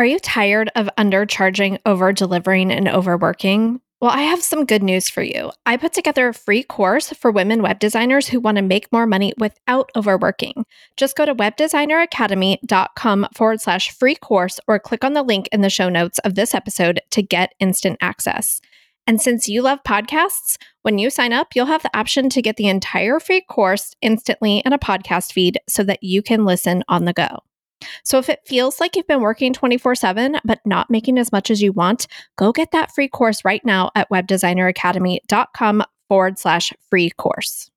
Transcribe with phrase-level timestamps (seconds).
[0.00, 3.82] Are you tired of undercharging, over delivering, and overworking?
[4.00, 5.52] Well, I have some good news for you.
[5.66, 9.06] I put together a free course for women web designers who want to make more
[9.06, 10.64] money without overworking.
[10.96, 15.68] Just go to webdesigneracademy.com forward slash free course or click on the link in the
[15.68, 18.62] show notes of this episode to get instant access.
[19.06, 22.56] And since you love podcasts, when you sign up, you'll have the option to get
[22.56, 27.04] the entire free course instantly in a podcast feed so that you can listen on
[27.04, 27.40] the go.
[28.04, 31.50] So if it feels like you've been working 24 7, but not making as much
[31.50, 32.06] as you want,
[32.36, 37.70] go get that free course right now at webdesigneracademy.com forward slash free course.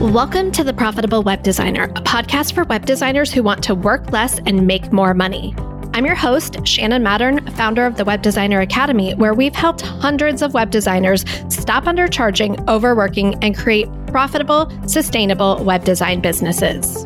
[0.00, 4.10] Welcome to The Profitable Web Designer, a podcast for web designers who want to work
[4.12, 5.54] less and make more money.
[5.92, 10.40] I'm your host, Shannon Mattern, founder of the Web Designer Academy, where we've helped hundreds
[10.40, 17.04] of web designers stop undercharging, overworking, and create profitable, sustainable web design businesses.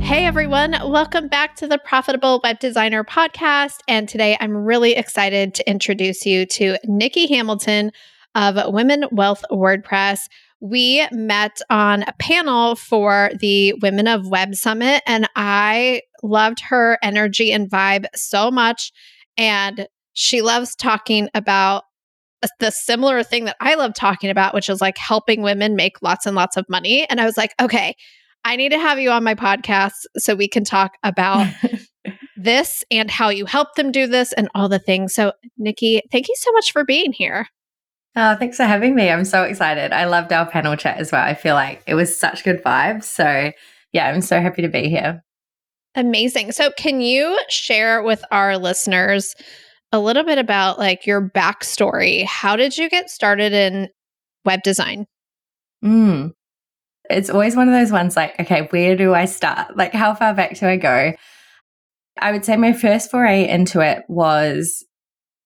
[0.00, 3.80] Hey everyone, welcome back to the Profitable Web Designer podcast.
[3.88, 7.92] And today I'm really excited to introduce you to Nikki Hamilton
[8.34, 10.28] of Women Wealth WordPress
[10.62, 16.98] we met on a panel for the Women of Web Summit, and I loved her
[17.02, 18.92] energy and vibe so much.
[19.36, 21.82] And she loves talking about
[22.60, 26.26] the similar thing that I love talking about, which is like helping women make lots
[26.26, 27.08] and lots of money.
[27.10, 27.96] And I was like, okay,
[28.44, 31.52] I need to have you on my podcast so we can talk about
[32.36, 35.12] this and how you help them do this and all the things.
[35.12, 37.48] So, Nikki, thank you so much for being here.
[38.14, 39.08] Oh, thanks for having me.
[39.08, 39.92] I'm so excited.
[39.92, 41.24] I loved our panel chat as well.
[41.24, 43.04] I feel like it was such good vibes.
[43.04, 43.52] So,
[43.92, 45.22] yeah, I'm so happy to be here.
[45.94, 46.52] Amazing.
[46.52, 49.34] So, can you share with our listeners
[49.92, 52.24] a little bit about like your backstory?
[52.24, 53.88] How did you get started in
[54.44, 55.06] web design?
[55.82, 56.32] Mm.
[57.08, 59.76] It's always one of those ones like, okay, where do I start?
[59.76, 61.12] Like, how far back do I go?
[62.20, 64.84] I would say my first foray into it was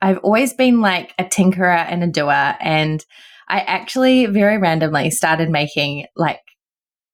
[0.02, 2.54] I've always been like a tinkerer and a doer.
[2.60, 3.04] And
[3.48, 6.40] I actually very randomly started making like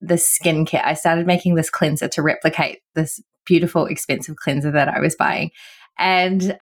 [0.01, 0.85] the skincare.
[0.85, 5.51] I started making this cleanser to replicate this beautiful, expensive cleanser that I was buying.
[5.99, 6.59] And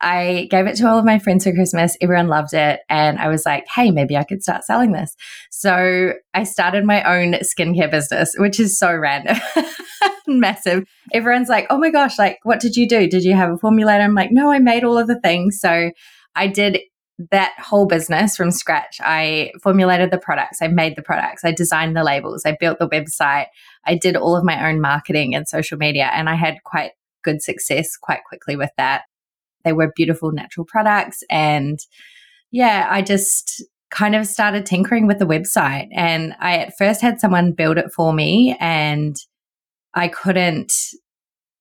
[0.00, 1.96] I gave it to all of my friends for Christmas.
[2.00, 2.80] Everyone loved it.
[2.88, 5.14] And I was like, hey, maybe I could start selling this.
[5.50, 9.36] So I started my own skincare business, which is so random,
[10.26, 10.84] massive.
[11.12, 13.08] Everyone's like, oh my gosh, like, what did you do?
[13.08, 14.02] Did you have a formulator?
[14.02, 15.58] I'm like, no, I made all of the things.
[15.60, 15.90] So
[16.34, 16.80] I did
[17.30, 18.98] that whole business from scratch.
[19.02, 22.88] I formulated the products, I made the products, I designed the labels, I built the
[22.88, 23.46] website,
[23.84, 26.10] I did all of my own marketing and social media.
[26.14, 29.02] And I had quite good success quite quickly with that.
[29.64, 31.22] They were beautiful natural products.
[31.30, 31.78] And
[32.50, 35.88] yeah, I just kind of started tinkering with the website.
[35.92, 39.16] And I at first had someone build it for me and
[39.94, 40.72] I couldn't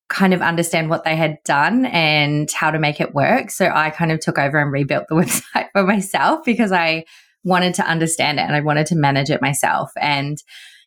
[0.10, 3.52] kind of understand what they had done and how to make it work.
[3.52, 5.16] So I kind of took over and rebuilt the
[5.56, 7.06] website for myself because I
[7.44, 9.92] wanted to understand it and I wanted to manage it myself.
[10.00, 10.38] And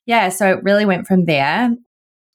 [0.06, 1.70] yeah, so it really went from there.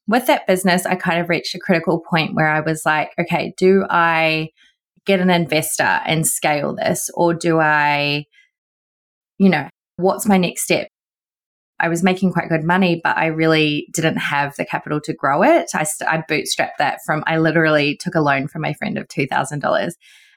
[0.06, 3.52] With that business, I kind of reached a critical point where I was like, okay,
[3.58, 4.48] do I
[5.08, 7.10] get an investor and scale this?
[7.14, 8.26] Or do I,
[9.38, 10.88] you know, what's my next step?
[11.80, 15.42] I was making quite good money, but I really didn't have the capital to grow
[15.42, 15.70] it.
[15.74, 19.08] I, st- I bootstrapped that from, I literally took a loan from my friend of
[19.08, 19.92] $2,000.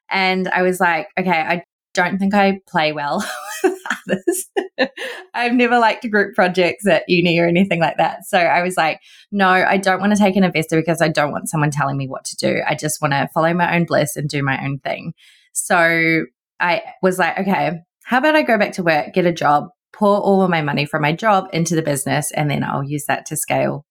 [0.10, 3.24] And I was like, okay, I don't think I play well
[3.63, 3.79] with
[4.09, 4.90] others.
[5.34, 8.25] I've never liked group projects at uni or anything like that.
[8.25, 9.00] So I was like,
[9.31, 12.07] no, I don't want to take an investor because I don't want someone telling me
[12.07, 12.62] what to do.
[12.68, 15.13] I just want to follow my own bliss and do my own thing.
[15.53, 16.25] So
[16.59, 20.18] I was like, okay, how about I go back to work, get a job, pour
[20.18, 23.25] all of my money from my job into the business, and then I'll use that
[23.28, 23.85] to scale.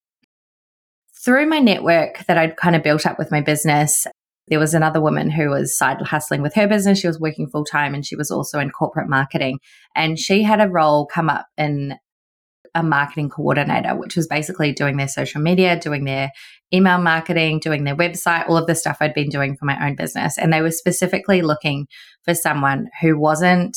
[1.25, 4.07] Through my network that I'd kind of built up with my business,
[4.51, 6.99] there was another woman who was side hustling with her business.
[6.99, 9.61] She was working full time and she was also in corporate marketing.
[9.95, 11.95] And she had a role come up in
[12.75, 16.31] a marketing coordinator, which was basically doing their social media, doing their
[16.73, 19.97] email marketing, doing their website, all of the stuff I'd been doing for my own
[19.97, 20.37] business.
[20.37, 21.87] And they were specifically looking
[22.25, 23.77] for someone who wasn't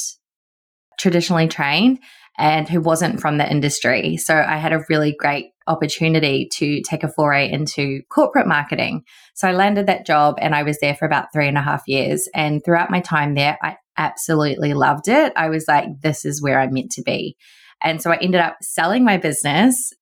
[1.00, 2.00] traditionally trained
[2.38, 4.18] and who wasn't from the industry.
[4.18, 9.04] So I had a really great opportunity to take a foray into corporate marketing.
[9.34, 11.84] So I landed that job and I was there for about three and a half
[11.88, 12.28] years.
[12.34, 15.34] And throughout my time there, I absolutely loved it.
[15.36, 17.38] I was like, this is where I'm meant to be.
[17.82, 19.94] And so I ended up selling my business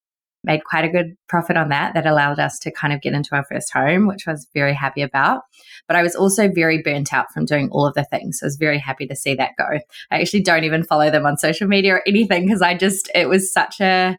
[0.44, 3.36] made quite a good profit on that that allowed us to kind of get into
[3.36, 5.44] our first home which I was very happy about
[5.88, 8.48] but i was also very burnt out from doing all of the things so i
[8.48, 9.66] was very happy to see that go
[10.12, 13.30] i actually don't even follow them on social media or anything because i just it
[13.30, 14.18] was such a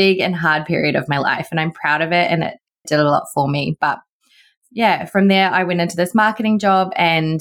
[0.00, 2.54] big and hard period of my life and i'm proud of it and it
[2.86, 3.98] did a lot for me but
[4.70, 7.40] yeah from there i went into this marketing job and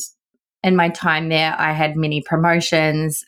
[0.63, 3.23] in my time there i had many promotions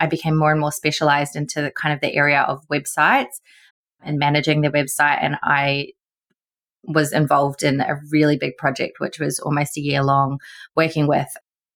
[0.00, 3.40] I became more and more specialized into the, kind of the area of websites
[4.02, 5.18] and managing the website.
[5.20, 5.88] And I
[6.84, 10.38] was involved in a really big project, which was almost a year long,
[10.74, 11.28] working with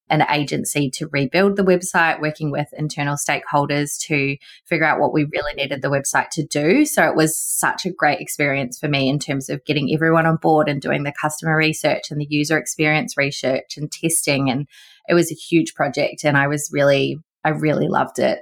[0.09, 5.25] an agency to rebuild the website, working with internal stakeholders to figure out what we
[5.25, 6.85] really needed the website to do.
[6.85, 10.37] So it was such a great experience for me in terms of getting everyone on
[10.37, 14.49] board and doing the customer research and the user experience research and testing.
[14.49, 14.67] And
[15.07, 16.23] it was a huge project.
[16.23, 18.39] And I was really, I really loved it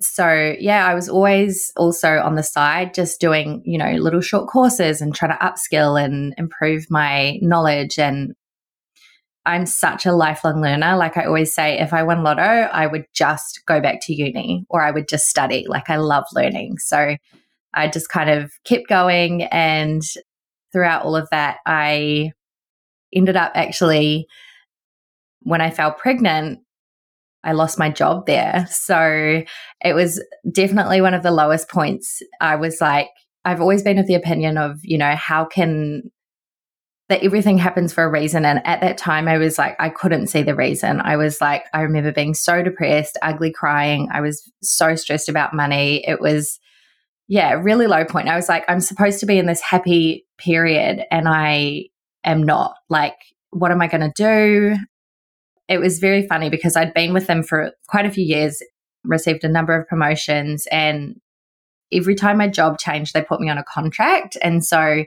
[0.00, 4.48] so yeah, I was always also on the side just doing, you know, little short
[4.48, 7.98] courses and trying to upskill and improve my knowledge.
[7.98, 8.34] And
[9.50, 10.96] I'm such a lifelong learner.
[10.96, 14.64] Like I always say, if I won lotto, I would just go back to uni
[14.70, 15.66] or I would just study.
[15.68, 16.78] Like I love learning.
[16.78, 17.16] So
[17.74, 19.42] I just kind of kept going.
[19.42, 20.02] And
[20.72, 22.30] throughout all of that, I
[23.12, 24.28] ended up actually,
[25.40, 26.60] when I fell pregnant,
[27.42, 28.68] I lost my job there.
[28.70, 29.42] So
[29.80, 32.22] it was definitely one of the lowest points.
[32.40, 33.08] I was like,
[33.44, 36.02] I've always been of the opinion of, you know, how can
[37.10, 38.44] that everything happens for a reason.
[38.44, 41.00] And at that time, I was like, I couldn't see the reason.
[41.00, 44.08] I was like, I remember being so depressed, ugly crying.
[44.10, 46.02] I was so stressed about money.
[46.06, 46.58] It was,
[47.28, 48.28] yeah, really low point.
[48.28, 51.86] I was like, I'm supposed to be in this happy period and I
[52.24, 52.76] am not.
[52.88, 53.16] Like,
[53.50, 54.76] what am I going to do?
[55.70, 58.60] it was very funny because I'd been with them for quite a few years,
[59.04, 61.14] received a number of promotions, and
[61.92, 64.36] every time my job changed, they put me on a contract.
[64.42, 65.04] And so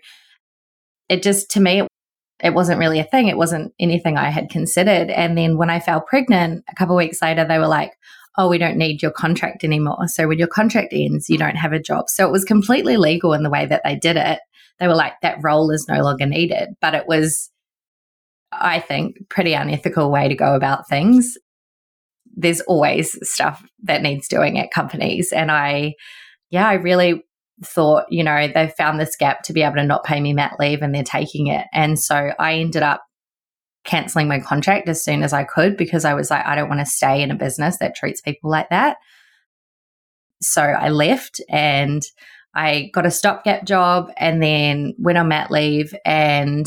[1.09, 1.85] it just, to me,
[2.43, 3.29] it wasn't really a thing.
[3.29, 5.09] It wasn't anything I had considered.
[5.09, 7.93] And then when I fell pregnant, a couple weeks later, they were like,
[8.37, 10.07] oh, we don't need your contract anymore.
[10.07, 12.09] So when your contract ends, you don't have a job.
[12.09, 14.39] So it was completely legal in the way that they did it.
[14.79, 16.69] They were like, that role is no longer needed.
[16.81, 17.49] But it was,
[18.51, 21.37] I think, pretty unethical way to go about things.
[22.35, 25.31] There's always stuff that needs doing at companies.
[25.31, 25.93] And I,
[26.49, 27.23] yeah, I really
[27.65, 30.55] thought, you know, they found this gap to be able to not pay me mat
[30.59, 31.65] leave and they're taking it.
[31.73, 33.03] And so I ended up
[33.83, 36.81] canceling my contract as soon as I could because I was like, I don't want
[36.81, 38.97] to stay in a business that treats people like that.
[40.41, 42.01] So I left and
[42.55, 46.65] I got a stopgap job and then went on mat leave and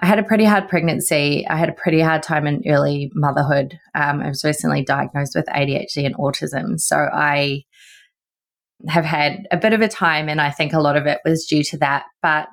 [0.00, 1.46] I had a pretty hard pregnancy.
[1.48, 3.78] I had a pretty hard time in early motherhood.
[3.94, 6.78] Um, I was recently diagnosed with ADHD and autism.
[6.80, 7.64] So I
[8.86, 11.46] have had a bit of a time, and I think a lot of it was
[11.46, 12.04] due to that.
[12.22, 12.48] But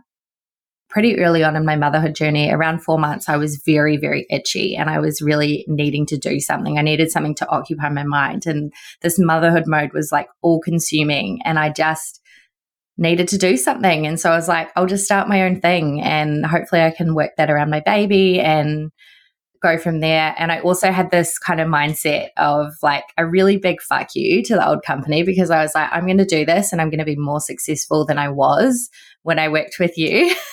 [0.90, 4.76] pretty early on in my motherhood journey, around four months, I was very, very itchy
[4.76, 6.78] and I was really needing to do something.
[6.78, 8.46] I needed something to occupy my mind.
[8.46, 11.40] And this motherhood mode was like all consuming.
[11.44, 12.22] And I just,
[12.98, 14.08] needed to do something.
[14.08, 17.14] And so I was like, I'll just start my own thing and hopefully I can
[17.14, 18.92] work that around my baby and
[19.62, 20.36] go from there.
[20.38, 24.44] And I also had this kind of mindset of like a really big fuck you
[24.44, 26.90] to the old company because I was like, I'm going to do this and I'm
[26.90, 28.90] going to be more successful than I was
[29.24, 30.36] when I worked with you.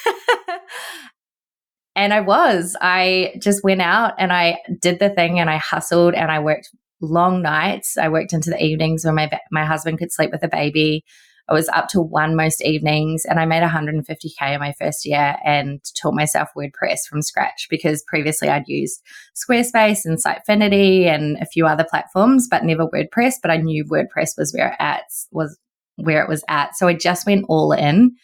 [1.96, 2.76] and I was.
[2.80, 6.70] I just went out and I did the thing and I hustled and I worked
[7.00, 7.98] long nights.
[7.98, 11.04] I worked into the evenings when my my husband could sleep with the baby.
[11.48, 15.36] I was up to one most evenings and I made 150K in my first year
[15.44, 19.02] and taught myself WordPress from scratch because previously I'd used
[19.34, 23.34] Squarespace and Sitefinity and a few other platforms, but never WordPress.
[23.42, 25.58] But I knew WordPress was where it at, was
[25.96, 26.76] where it was at.
[26.76, 28.16] So I just went all in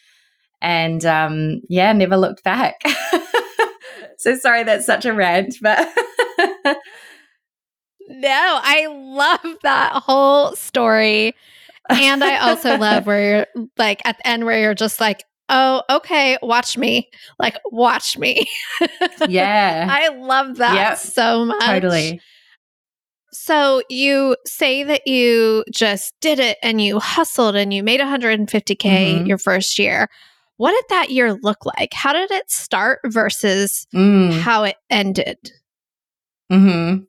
[0.61, 2.81] and um, yeah, never looked back.
[4.17, 5.87] so sorry that's such a rant, but
[8.09, 11.35] No, I love that whole story
[11.89, 15.81] and I also love where you're like at the end where you're just like, oh,
[15.89, 17.09] okay, watch me.
[17.39, 18.47] Like, watch me.
[19.27, 19.87] Yeah.
[19.91, 21.65] I love that yep, so much.
[21.65, 22.21] Totally.
[23.31, 28.77] So you say that you just did it and you hustled and you made 150K
[28.77, 29.25] mm-hmm.
[29.25, 30.07] your first year.
[30.57, 31.93] What did that year look like?
[31.93, 34.37] How did it start versus mm.
[34.39, 35.37] how it ended?
[36.51, 37.03] Mm-hmm.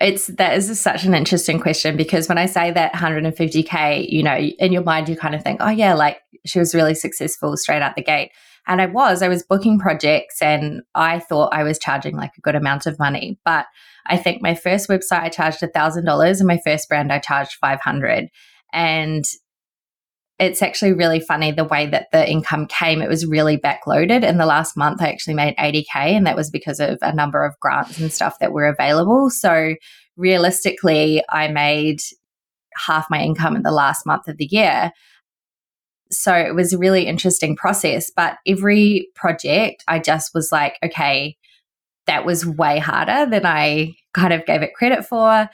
[0.00, 4.36] It's that is such an interesting question because when I say that 150k, you know,
[4.36, 7.82] in your mind you kind of think, oh yeah, like she was really successful straight
[7.82, 8.30] out the gate.
[8.66, 12.42] And I was, I was booking projects and I thought I was charging like a
[12.42, 13.40] good amount of money.
[13.44, 13.66] But
[14.06, 18.28] I think my first website I charged $1,000 and my first brand I charged 500.
[18.72, 19.24] And
[20.38, 23.02] it's actually really funny the way that the income came.
[23.02, 24.22] It was really backloaded.
[24.22, 27.44] In the last month, I actually made 80K, and that was because of a number
[27.44, 29.30] of grants and stuff that were available.
[29.30, 29.74] So
[30.16, 32.00] realistically, I made
[32.76, 34.92] half my income in the last month of the year.
[36.10, 38.10] So it was a really interesting process.
[38.14, 41.36] But every project, I just was like, okay,
[42.06, 45.48] that was way harder than I kind of gave it credit for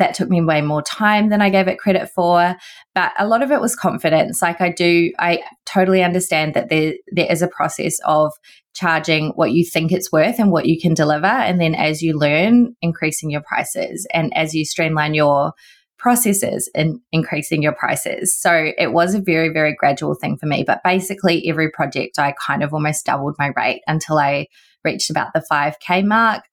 [0.00, 2.56] that took me way more time than I gave it credit for.
[2.94, 4.42] But a lot of it was confidence.
[4.42, 8.32] Like I do, I totally understand that there there is a process of
[8.74, 11.26] charging what you think it's worth and what you can deliver.
[11.26, 14.06] And then as you learn, increasing your prices.
[14.12, 15.52] And as you streamline your
[15.98, 18.34] processes and increasing your prices.
[18.34, 20.64] So it was a very, very gradual thing for me.
[20.66, 24.46] But basically every project I kind of almost doubled my rate until I
[24.82, 26.44] reached about the 5K mark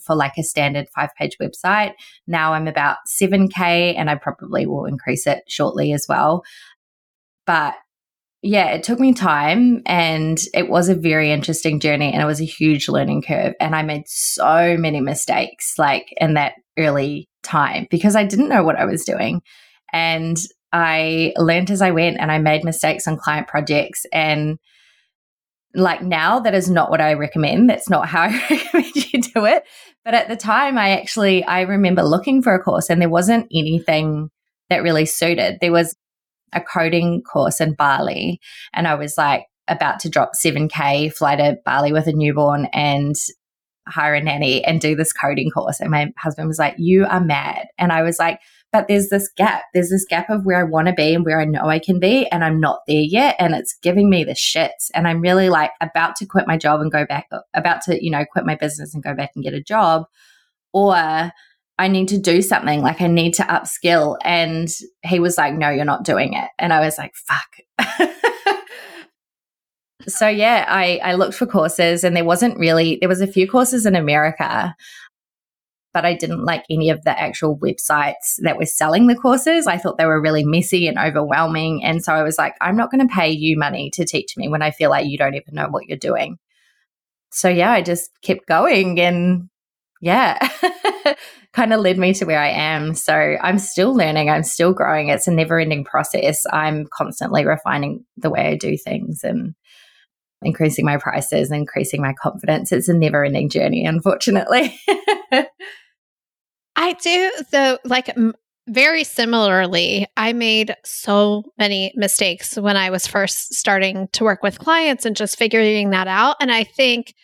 [0.00, 1.92] for like a standard five page website.
[2.26, 6.44] Now I'm about 7K and I probably will increase it shortly as well.
[7.46, 7.74] But
[8.42, 12.40] yeah, it took me time and it was a very interesting journey and it was
[12.40, 13.54] a huge learning curve.
[13.60, 18.64] And I made so many mistakes like in that early time because I didn't know
[18.64, 19.42] what I was doing.
[19.92, 20.36] And
[20.72, 24.58] I learned as I went and I made mistakes on client projects and
[25.74, 27.70] like now that is not what I recommend.
[27.70, 29.01] That's not how I recommend
[29.34, 29.64] do it.
[30.04, 33.46] But at the time, I actually, I remember looking for a course and there wasn't
[33.52, 34.30] anything
[34.70, 35.58] that really suited.
[35.60, 35.94] There was
[36.52, 38.40] a coding course in Bali
[38.72, 43.14] and I was like about to drop 7K, fly to Bali with a newborn and
[43.88, 45.80] hire a nanny and do this coding course.
[45.80, 47.66] And my husband was like, You are mad.
[47.78, 48.40] And I was like,
[48.72, 49.64] but there's this gap.
[49.74, 52.00] There's this gap of where I want to be and where I know I can
[52.00, 53.36] be, and I'm not there yet.
[53.38, 54.90] And it's giving me the shits.
[54.94, 58.10] And I'm really like about to quit my job and go back, about to, you
[58.10, 60.04] know, quit my business and go back and get a job.
[60.72, 60.94] Or
[61.78, 64.16] I need to do something, like I need to upskill.
[64.24, 64.68] And
[65.02, 66.48] he was like, No, you're not doing it.
[66.58, 68.08] And I was like, Fuck.
[70.08, 73.48] so yeah, I, I looked for courses and there wasn't really, there was a few
[73.48, 74.74] courses in America
[75.92, 79.66] but I didn't like any of the actual websites that were selling the courses.
[79.66, 81.84] I thought they were really messy and overwhelming.
[81.84, 84.48] And so I was like, I'm not going to pay you money to teach me
[84.48, 86.38] when I feel like you don't even know what you're doing.
[87.30, 89.48] So yeah, I just kept going and
[90.00, 90.48] yeah,
[91.52, 92.94] kind of led me to where I am.
[92.94, 95.08] So I'm still learning, I'm still growing.
[95.08, 96.44] It's a never ending process.
[96.52, 99.54] I'm constantly refining the way I do things and
[100.44, 102.72] increasing my prices, increasing my confidence.
[102.72, 104.78] It's a never ending journey, unfortunately.
[106.76, 108.34] I do, though, like m-
[108.68, 114.58] very similarly, I made so many mistakes when I was first starting to work with
[114.58, 116.36] clients and just figuring that out.
[116.40, 117.14] And I think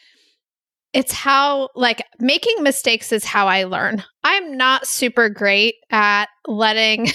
[0.93, 4.03] it's how, like, making mistakes is how I learn.
[4.25, 7.09] I'm not super great at letting,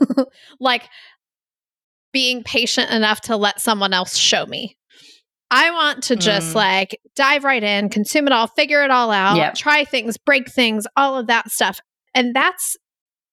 [0.60, 0.88] like,
[2.12, 4.76] being patient enough to let someone else show me.
[5.52, 6.54] I want to just mm.
[6.54, 9.54] like dive right in, consume it all, figure it all out, yep.
[9.54, 11.78] try things, break things, all of that stuff.
[12.14, 12.76] And that's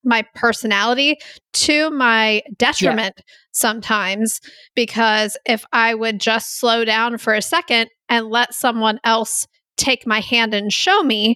[0.04, 1.18] my personality
[1.54, 3.22] to my detriment
[3.52, 4.42] sometimes
[4.76, 9.48] because if I would just slow down for a second and let someone else
[9.78, 11.36] take my hand and show me,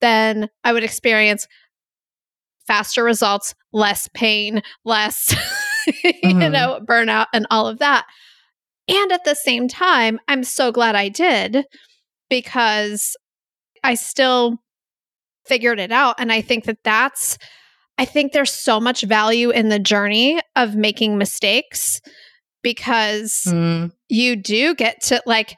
[0.00, 1.46] then I would experience
[2.66, 5.34] faster results, less pain, less,
[5.88, 6.40] mm-hmm.
[6.40, 8.06] you know, burnout and all of that.
[8.92, 11.64] And at the same time, I'm so glad I did
[12.28, 13.16] because
[13.82, 14.58] I still
[15.46, 16.16] figured it out.
[16.18, 17.38] And I think that that's,
[17.96, 22.00] I think there's so much value in the journey of making mistakes
[22.62, 23.90] because mm.
[24.08, 25.56] you do get to, like,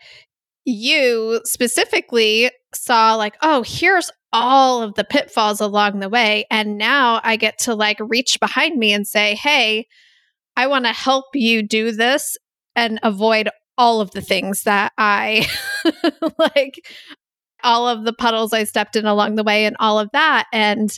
[0.64, 6.46] you specifically saw, like, oh, here's all of the pitfalls along the way.
[6.50, 9.86] And now I get to, like, reach behind me and say, hey,
[10.56, 12.36] I want to help you do this
[12.76, 15.46] and avoid all of the things that I
[16.38, 16.80] like,
[17.62, 20.46] all of the puddles I stepped in along the way and all of that.
[20.52, 20.90] And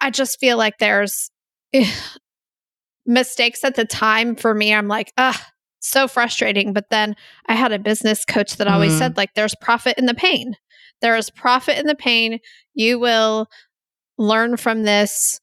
[0.00, 1.30] I just feel like there's
[3.06, 4.74] mistakes at the time for me.
[4.74, 5.38] I'm like, ugh,
[5.80, 6.72] so frustrating.
[6.72, 7.14] But then
[7.46, 8.98] I had a business coach that always mm.
[8.98, 10.56] said, like, there's profit in the pain.
[11.00, 12.38] There is profit in the pain.
[12.74, 13.46] You will
[14.16, 15.40] learn from this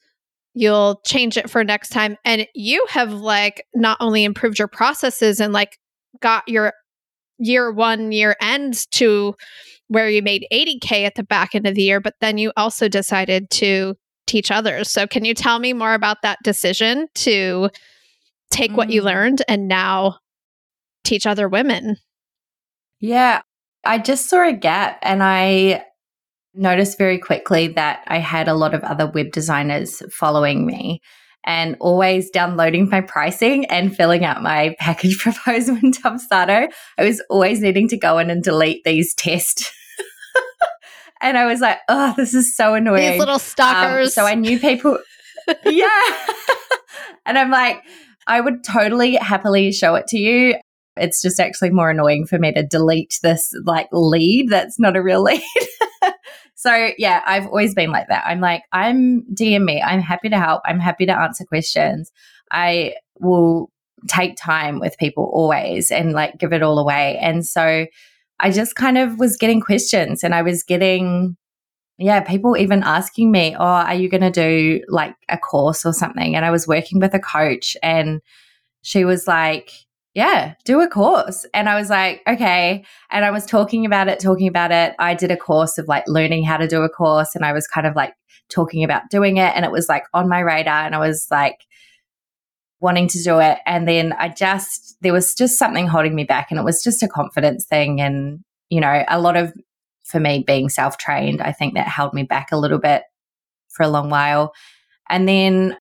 [0.53, 5.39] you'll change it for next time and you have like not only improved your processes
[5.39, 5.77] and like
[6.21, 6.73] got your
[7.37, 9.33] year one year end to
[9.87, 12.87] where you made 80k at the back end of the year but then you also
[12.87, 13.95] decided to
[14.27, 17.69] teach others so can you tell me more about that decision to
[18.51, 18.75] take mm.
[18.75, 19.05] what you mm.
[19.05, 20.17] learned and now
[21.03, 21.95] teach other women
[22.99, 23.41] yeah
[23.83, 25.83] i just saw a gap and i
[26.53, 31.01] noticed very quickly that I had a lot of other web designers following me.
[31.43, 36.71] and always downloading my pricing and filling out my package proposal in Dubsado.
[36.99, 39.71] I was always needing to go in and delete these tests.
[41.21, 43.13] and I was like, oh, this is so annoying.
[43.13, 44.09] These little stalkers.
[44.17, 44.99] Um, so I knew people.
[45.65, 46.27] yeah.
[47.25, 47.81] and I'm like,
[48.27, 50.55] I would totally happily show it to you.
[50.97, 55.01] It's just actually more annoying for me to delete this like lead that's not a
[55.01, 55.41] real lead.
[56.61, 58.23] So yeah, I've always been like that.
[58.27, 59.81] I'm like, I'm DM me.
[59.81, 60.61] I'm happy to help.
[60.63, 62.11] I'm happy to answer questions.
[62.51, 63.71] I will
[64.07, 67.17] take time with people always and like give it all away.
[67.19, 67.87] And so
[68.39, 71.35] I just kind of was getting questions and I was getting
[71.97, 75.93] yeah, people even asking me, Oh, are you going to do like a course or
[75.93, 76.35] something?
[76.35, 78.21] And I was working with a coach and
[78.83, 79.71] she was like,
[80.13, 81.45] Yeah, do a course.
[81.53, 82.83] And I was like, Okay.
[83.09, 84.93] And I was talking about it, talking about it.
[84.99, 87.67] I did a course of like learning how to do a course and I was
[87.67, 88.13] kind of like
[88.49, 89.53] talking about doing it.
[89.55, 91.65] And it was like on my radar and I was like,
[92.81, 93.59] wanting to do it.
[93.65, 97.03] And then I just, there was just something holding me back and it was just
[97.03, 98.01] a confidence thing.
[98.01, 98.39] And,
[98.69, 99.53] you know, a lot of
[100.03, 101.41] for me being self trained.
[101.41, 103.03] I think that held me back a little bit
[103.69, 104.53] for a long while.
[105.09, 105.77] And then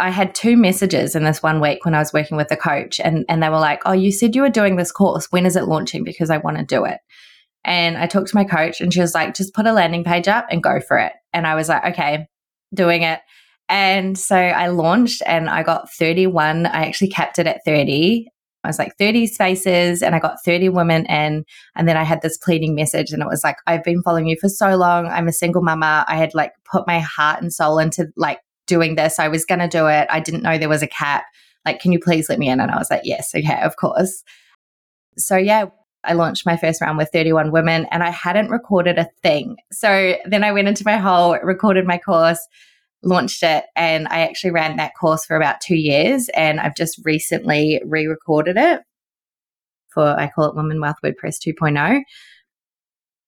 [0.00, 3.00] I had two messages in this one week when I was working with a coach,
[3.00, 5.26] and, and they were like, Oh, you said you were doing this course.
[5.30, 6.04] When is it launching?
[6.04, 6.98] Because I want to do it.
[7.64, 10.28] And I talked to my coach, and she was like, Just put a landing page
[10.28, 11.12] up and go for it.
[11.32, 12.26] And I was like, Okay,
[12.74, 13.20] doing it.
[13.68, 16.66] And so I launched and I got 31.
[16.66, 18.26] I actually kept it at 30
[18.62, 21.44] I was like 30 spaces and I got 30 women in.
[21.74, 24.36] And then I had this pleading message and it was like, I've been following you
[24.38, 25.06] for so long.
[25.06, 26.04] I'm a single mama.
[26.06, 29.18] I had like put my heart and soul into like doing this.
[29.18, 30.06] I was going to do it.
[30.10, 31.24] I didn't know there was a cap.
[31.66, 32.60] Like, can you please let me in?
[32.60, 34.22] And I was like, yes, okay, of course.
[35.18, 35.66] So yeah,
[36.04, 39.56] I launched my first round with 31 women and I hadn't recorded a thing.
[39.72, 42.40] So then I went into my hole, recorded my course
[43.02, 47.00] launched it and I actually ran that course for about two years and I've just
[47.04, 48.82] recently re recorded it
[49.92, 52.02] for, I call it Women Wealth WordPress 2.0.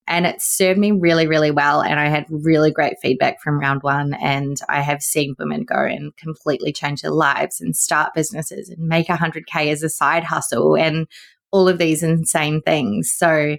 [0.08, 1.80] And it served me really, really well.
[1.80, 4.14] And I had really great feedback from round one.
[4.14, 8.88] And I have seen women go and completely change their lives and start businesses and
[8.88, 11.06] make 100K as a side hustle and
[11.52, 13.12] all of these insane things.
[13.12, 13.56] So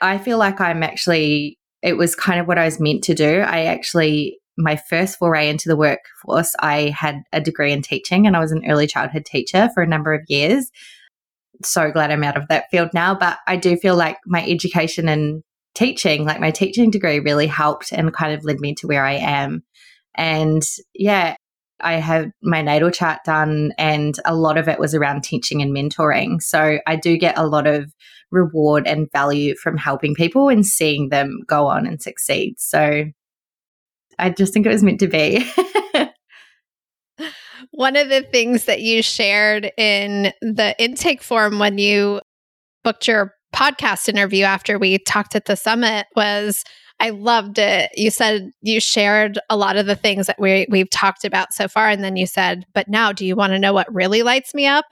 [0.00, 3.40] I feel like I'm actually, it was kind of what I was meant to do.
[3.40, 8.36] I actually my first foray into the workforce, I had a degree in teaching and
[8.36, 10.70] I was an early childhood teacher for a number of years.
[11.62, 13.14] So glad I'm out of that field now.
[13.14, 15.42] But I do feel like my education and
[15.74, 19.14] teaching, like my teaching degree, really helped and kind of led me to where I
[19.14, 19.62] am.
[20.16, 20.62] And
[20.94, 21.36] yeah,
[21.80, 25.74] I had my natal chart done, and a lot of it was around teaching and
[25.74, 26.42] mentoring.
[26.42, 27.92] So I do get a lot of
[28.30, 32.54] reward and value from helping people and seeing them go on and succeed.
[32.58, 33.04] So
[34.18, 35.44] I just think it was meant to be.
[37.72, 42.20] One of the things that you shared in the intake form when you
[42.84, 46.64] booked your podcast interview after we talked at the summit was
[47.00, 47.90] I loved it.
[47.94, 51.66] You said you shared a lot of the things that we we've talked about so
[51.66, 54.54] far, and then you said, "But now, do you want to know what really lights
[54.54, 54.84] me up?"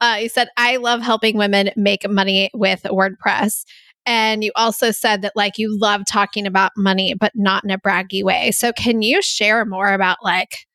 [0.00, 3.64] Uh, you said, "I love helping women make money with WordPress."
[4.04, 7.78] And you also said that like you love talking about money, but not in a
[7.78, 8.50] braggy way.
[8.52, 10.65] So can you share more about like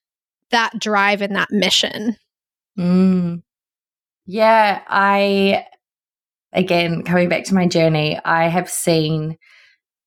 [0.52, 2.16] that drive and that mission?
[2.78, 3.44] Mm.
[4.26, 5.66] Yeah, I,
[6.54, 9.38] again, coming back to my journey, I have seen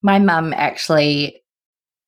[0.03, 1.43] my mum actually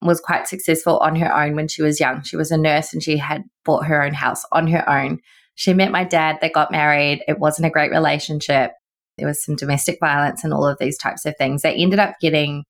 [0.03, 2.23] was quite successful on her own when she was young.
[2.23, 5.21] She was a nurse and she had bought her own house on her own.
[5.55, 7.23] She met my dad, they got married.
[7.27, 8.73] It wasn't a great relationship
[9.19, 11.63] there was some domestic violence and all of these types of things.
[11.63, 12.65] They ended up getting,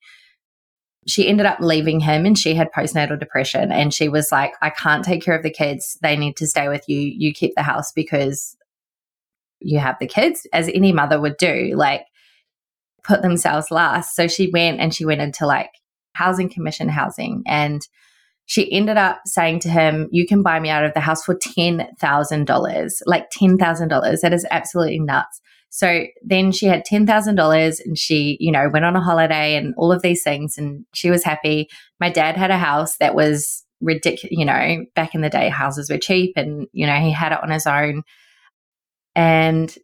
[1.07, 3.71] she ended up leaving him and she had postnatal depression.
[3.71, 5.97] And she was like, I can't take care of the kids.
[6.03, 6.99] They need to stay with you.
[6.99, 8.57] You keep the house because
[9.61, 12.03] you have the kids, as any mother would do, like
[13.05, 14.17] put themselves last.
[14.17, 15.71] So she went and she went into like
[16.15, 17.87] housing commission housing and
[18.47, 21.37] she ended up saying to him, You can buy me out of the house for
[21.37, 24.21] $10,000, like $10,000.
[24.21, 25.41] That is absolutely nuts.
[25.71, 29.93] So then she had $10,000 and she, you know, went on a holiday and all
[29.93, 31.69] of these things and she was happy.
[32.01, 35.91] My dad had a house that was ridiculous, you know, back in the day, houses
[35.91, 38.03] were cheap and, you know, he had it on his own.
[39.15, 39.75] And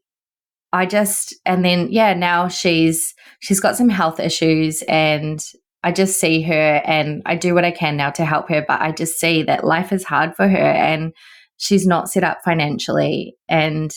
[0.73, 5.45] I just, and then, yeah, now she's, she's got some health issues and
[5.85, 8.81] I just see her and I do what I can now to help her, but
[8.81, 11.13] I just see that life is hard for her and
[11.57, 13.35] she's not set up financially.
[13.49, 13.93] And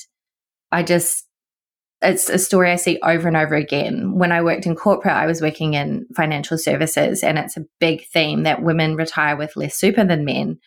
[0.72, 1.25] I just,
[2.06, 4.16] it's a story I see over and over again.
[4.16, 8.06] When I worked in corporate, I was working in financial services, and it's a big
[8.08, 10.60] theme that women retire with less super than men.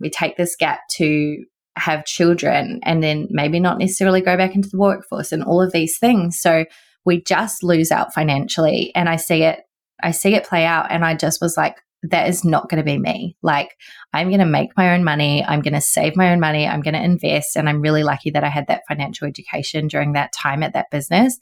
[0.00, 1.44] we take this gap to
[1.76, 5.72] have children and then maybe not necessarily go back into the workforce and all of
[5.72, 6.38] these things.
[6.40, 6.66] So
[7.04, 8.92] we just lose out financially.
[8.94, 9.60] And I see it,
[10.02, 10.90] I see it play out.
[10.90, 13.36] And I just was like, that is not going to be me.
[13.42, 13.76] Like,
[14.12, 15.44] I'm going to make my own money.
[15.44, 16.66] I'm going to save my own money.
[16.66, 17.56] I'm going to invest.
[17.56, 20.90] And I'm really lucky that I had that financial education during that time at that
[20.90, 21.38] business.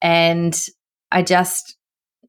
[0.00, 0.56] And
[1.10, 1.76] I just,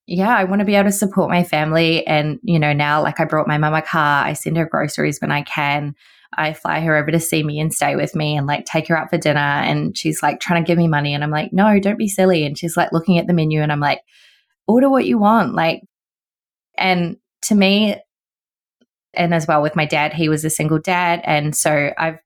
[0.08, 2.06] yeah, I want to be able to support my family.
[2.08, 5.20] And, you know, now, like, I brought my mum a car, I send her groceries
[5.22, 5.94] when I can.
[6.38, 8.98] I fly her over to see me and stay with me and like take her
[8.98, 9.40] out for dinner.
[9.40, 11.16] And she's like trying to give me money.
[11.16, 12.46] And I'm like, no, don't be silly.
[12.46, 14.02] And she's like looking at the menu and I'm like,
[14.68, 15.56] order what you want.
[15.56, 15.82] Like,
[16.80, 17.98] and to me,
[19.14, 21.22] and as well with my dad, he was a single dad.
[21.24, 22.20] And so I've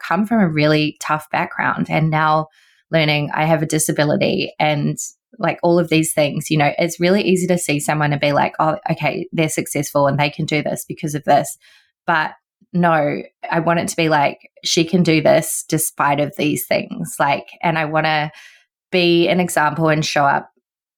[0.00, 2.48] come from a really tough background and now
[2.90, 4.96] learning I have a disability and
[5.38, 8.32] like all of these things, you know, it's really easy to see someone and be
[8.32, 11.56] like, oh, okay, they're successful and they can do this because of this.
[12.06, 12.32] But
[12.72, 17.16] no, I want it to be like, she can do this despite of these things.
[17.18, 18.30] Like, and I want to
[18.92, 20.50] be an example and show up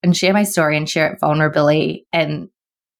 [0.02, 2.48] and share my story and share it vulnerably and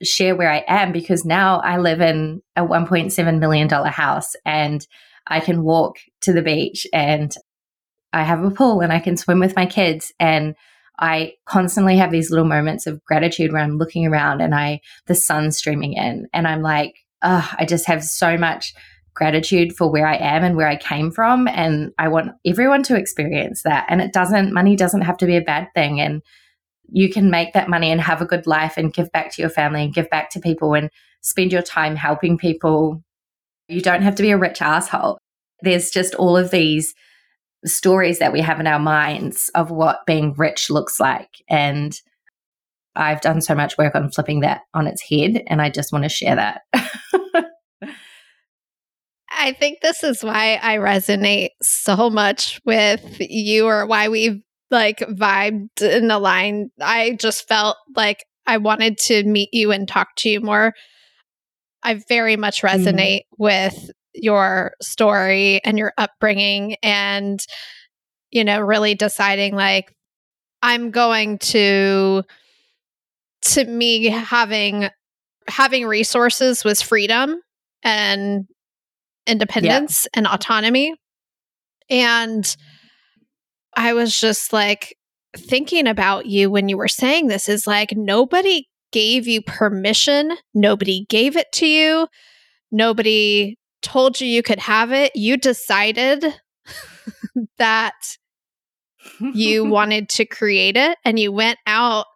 [0.03, 4.87] share where I am because now I live in a $1.7 million house and
[5.27, 7.35] I can walk to the beach and
[8.13, 10.13] I have a pool and I can swim with my kids.
[10.21, 10.55] And
[10.99, 15.15] I constantly have these little moments of gratitude where I'm looking around and I the
[15.15, 18.73] sun's streaming in and I'm like, oh, I just have so much
[19.15, 22.97] gratitude for where I am and where I came from and I want everyone to
[22.97, 23.87] experience that.
[23.89, 26.01] And it doesn't money doesn't have to be a bad thing.
[26.01, 26.23] And
[26.89, 29.51] you can make that money and have a good life and give back to your
[29.51, 30.91] family and give back to people and
[31.23, 33.03] spend your time helping people.
[33.69, 35.19] You don't have to be a rich asshole.
[35.63, 36.95] There's just all of these
[37.65, 41.31] stories that we have in our minds of what being rich looks like.
[41.49, 41.99] And
[42.95, 46.05] I've done so much work on flipping that on its head, and I just want
[46.05, 46.63] to share that.
[49.39, 54.99] I think this is why I resonate so much with you, or why we've like
[54.99, 56.71] vibed and aligned.
[56.81, 60.75] I just felt like I wanted to meet you and talk to you more.
[61.83, 62.83] I very much mm-hmm.
[62.83, 63.39] resonate mm.
[63.39, 67.39] with your story and your upbringing and
[68.31, 69.95] you know really deciding like
[70.63, 72.23] I'm going to
[73.43, 74.89] to me having
[75.49, 77.37] having resources was freedom
[77.83, 78.47] and
[79.27, 80.19] independence yeah.
[80.19, 80.95] and autonomy
[81.89, 82.57] and
[83.77, 84.97] I was just like
[85.37, 91.05] thinking about you when you were saying this is like nobody gave you permission, nobody
[91.09, 92.09] gave it to you,
[92.73, 95.15] nobody told you you could have it.
[95.15, 96.25] You decided
[97.59, 97.95] that
[99.21, 102.07] you wanted to create it and you went out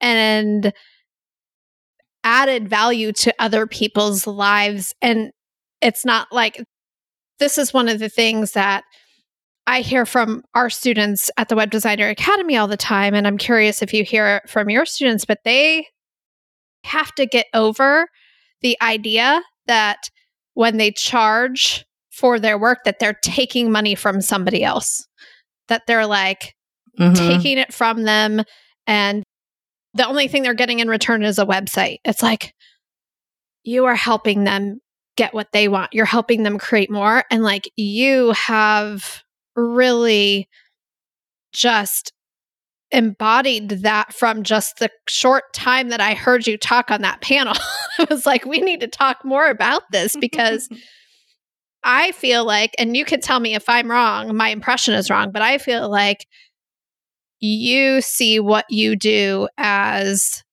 [0.00, 0.72] and
[2.24, 5.32] added value to other people's lives and
[5.80, 6.62] it's not like
[7.40, 8.84] this is one of the things that
[9.66, 13.38] I hear from our students at the Web Designer Academy all the time, and I'm
[13.38, 15.86] curious if you hear it from your students, but they
[16.84, 18.08] have to get over
[18.60, 20.10] the idea that
[20.54, 25.06] when they charge for their work that they're taking money from somebody else
[25.68, 26.54] that they're like
[26.98, 27.14] mm-hmm.
[27.14, 28.42] taking it from them
[28.86, 29.22] and
[29.94, 32.54] the only thing they're getting in return is a website it's like
[33.64, 34.78] you are helping them
[35.16, 39.22] get what they want you're helping them create more and like you have
[39.56, 40.48] really
[41.52, 42.12] just
[42.92, 47.54] embodied that from just the short time that I heard you talk on that panel.
[47.98, 50.68] I was like, we need to talk more about this because
[51.84, 55.32] I feel like, and you can tell me if I'm wrong, my impression is wrong,
[55.32, 56.26] but I feel like
[57.40, 60.44] you see what you do as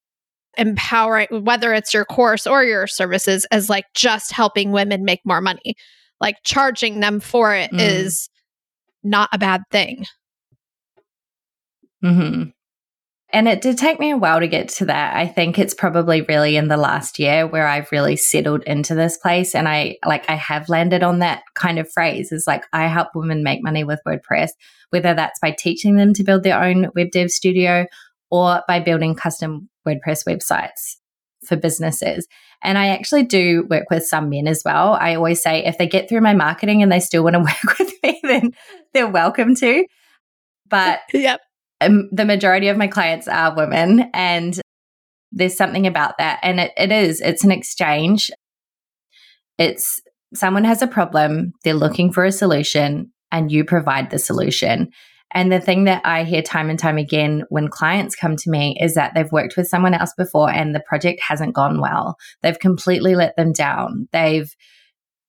[0.58, 5.42] empowering, whether it's your course or your services, as like just helping women make more
[5.42, 5.76] money.
[6.20, 7.80] Like charging them for it mm.
[7.80, 8.30] is
[9.04, 10.06] not a bad thing.
[12.02, 12.44] Hmm.
[13.32, 15.16] And it did take me a while to get to that.
[15.16, 19.18] I think it's probably really in the last year where I've really settled into this
[19.18, 19.54] place.
[19.54, 23.10] And I like, I have landed on that kind of phrase is like, I help
[23.14, 24.50] women make money with WordPress,
[24.90, 27.86] whether that's by teaching them to build their own web dev studio
[28.32, 30.96] or by building custom WordPress websites
[31.46, 32.28] for businesses.
[32.62, 34.93] And I actually do work with some men as well.
[34.93, 37.80] I always say if they get through my marketing and they still want to work
[37.80, 38.52] with me, then
[38.93, 39.86] they're welcome to.
[40.69, 41.41] But yep
[41.82, 44.60] um, the majority of my clients are women and
[45.32, 48.32] there's something about that and it, it is it's an exchange
[49.58, 50.02] it's
[50.34, 54.89] someone has a problem they're looking for a solution and you provide the solution
[55.32, 58.78] and the thing that i hear time and time again when clients come to me
[58.80, 62.60] is that they've worked with someone else before and the project hasn't gone well they've
[62.60, 64.56] completely let them down they've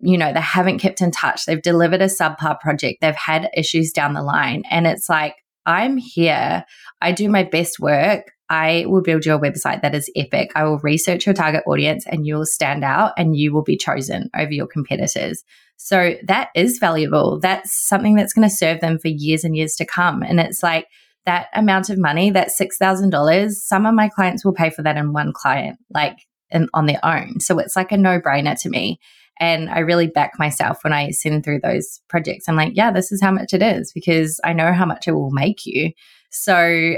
[0.02, 1.44] you know, they haven't kept in touch.
[1.44, 3.00] They've delivered a subpar project.
[3.00, 4.62] They've had issues down the line.
[4.70, 5.34] And it's like,
[5.66, 6.64] I'm here.
[7.00, 8.32] I do my best work.
[8.50, 10.50] I will build your website that is epic.
[10.56, 13.76] I will research your target audience and you will stand out and you will be
[13.76, 15.44] chosen over your competitors.
[15.76, 17.38] So that is valuable.
[17.40, 20.22] That's something that's going to serve them for years and years to come.
[20.22, 20.88] And it's like
[21.26, 25.12] that amount of money, that $6,000, some of my clients will pay for that in
[25.12, 26.18] one client, like
[26.50, 27.38] in, on their own.
[27.38, 28.98] So it's like a no brainer to me.
[29.38, 32.48] And I really back myself when I send through those projects.
[32.48, 35.12] I'm like, yeah, this is how much it is because I know how much it
[35.12, 35.92] will make you.
[36.30, 36.96] So,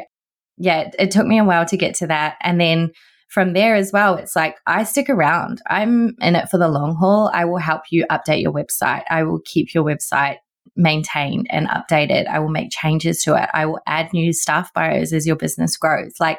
[0.63, 2.37] yeah, it, it took me a while to get to that.
[2.41, 2.93] And then
[3.29, 5.61] from there as well, it's like I stick around.
[5.69, 7.31] I'm in it for the long haul.
[7.35, 9.03] I will help you update your website.
[9.11, 10.37] I will keep your website
[10.77, 12.29] maintained and updated.
[12.29, 13.51] I will make changes to it.
[13.53, 16.15] I will add new staff bios as your business grows.
[16.21, 16.39] Like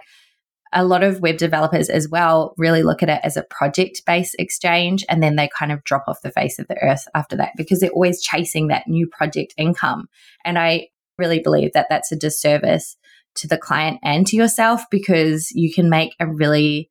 [0.71, 4.35] a lot of web developers as well really look at it as a project based
[4.39, 7.51] exchange and then they kind of drop off the face of the earth after that
[7.57, 10.07] because they're always chasing that new project income.
[10.45, 12.95] And I really believe that that's a disservice
[13.35, 16.89] to the client and to yourself because you can make a really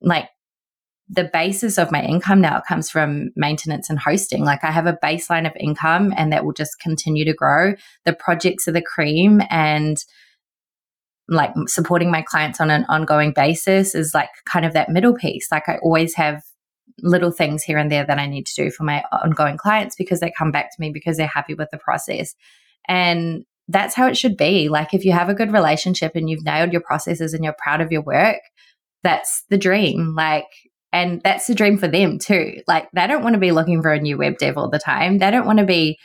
[0.00, 0.28] like
[1.08, 4.44] the basis of my income now comes from maintenance and hosting.
[4.44, 7.74] Like I have a baseline of income and that will just continue to grow.
[8.06, 10.02] The projects are the cream and
[11.28, 15.48] like supporting my clients on an ongoing basis is like kind of that middle piece.
[15.52, 16.42] Like I always have
[17.00, 20.20] little things here and there that I need to do for my ongoing clients because
[20.20, 22.34] they come back to me because they're happy with the process.
[22.88, 24.68] And that's how it should be.
[24.68, 27.80] Like if you have a good relationship and you've nailed your processes and you're proud
[27.80, 28.40] of your work,
[29.02, 30.14] that's the dream.
[30.16, 30.46] Like
[30.92, 32.60] and that's the dream for them too.
[32.68, 35.18] Like they don't want to be looking for a new web dev all the time.
[35.18, 35.98] They don't want to be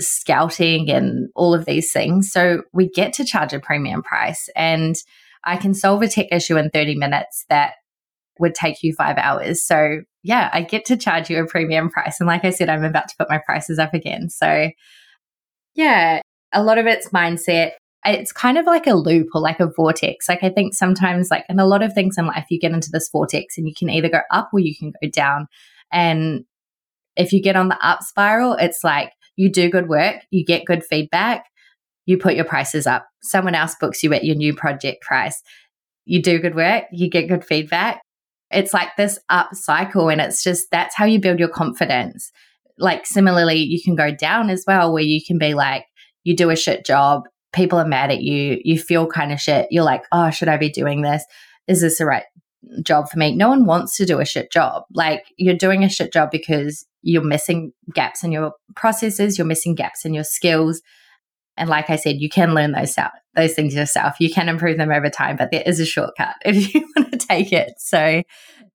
[0.00, 2.30] scouting and all of these things.
[2.30, 4.96] So we get to charge a premium price and
[5.44, 7.74] I can solve a tech issue in 30 minutes that
[8.38, 9.64] would take you five hours.
[9.64, 12.20] So yeah, I get to charge you a premium price.
[12.20, 14.28] And like I said, I'm about to put my prices up again.
[14.28, 14.70] So
[15.74, 16.20] yeah,
[16.56, 17.72] a lot of it's mindset.
[18.04, 20.28] It's kind of like a loop or like a vortex.
[20.28, 22.88] Like I think sometimes like in a lot of things in life, you get into
[22.90, 25.48] this vortex and you can either go up or you can go down.
[25.92, 26.44] And
[27.14, 30.64] if you get on the up spiral, it's like you do good work, you get
[30.64, 31.44] good feedback,
[32.06, 33.06] you put your prices up.
[33.22, 35.42] Someone else books you at your new project price.
[36.06, 38.00] You do good work, you get good feedback.
[38.50, 42.30] It's like this up cycle, and it's just that's how you build your confidence.
[42.78, 45.84] Like, similarly, you can go down as well, where you can be like,
[46.26, 49.68] you do a shit job, people are mad at you, you feel kind of shit.
[49.70, 51.24] You're like, oh, should I be doing this?
[51.68, 52.24] Is this the right
[52.82, 53.34] job for me?
[53.36, 54.82] No one wants to do a shit job.
[54.92, 59.76] Like, you're doing a shit job because you're missing gaps in your processes, you're missing
[59.76, 60.82] gaps in your skills.
[61.56, 64.16] And like I said, you can learn those out, those things yourself.
[64.18, 67.18] You can improve them over time, but there is a shortcut if you want to
[67.18, 67.74] take it.
[67.78, 68.22] So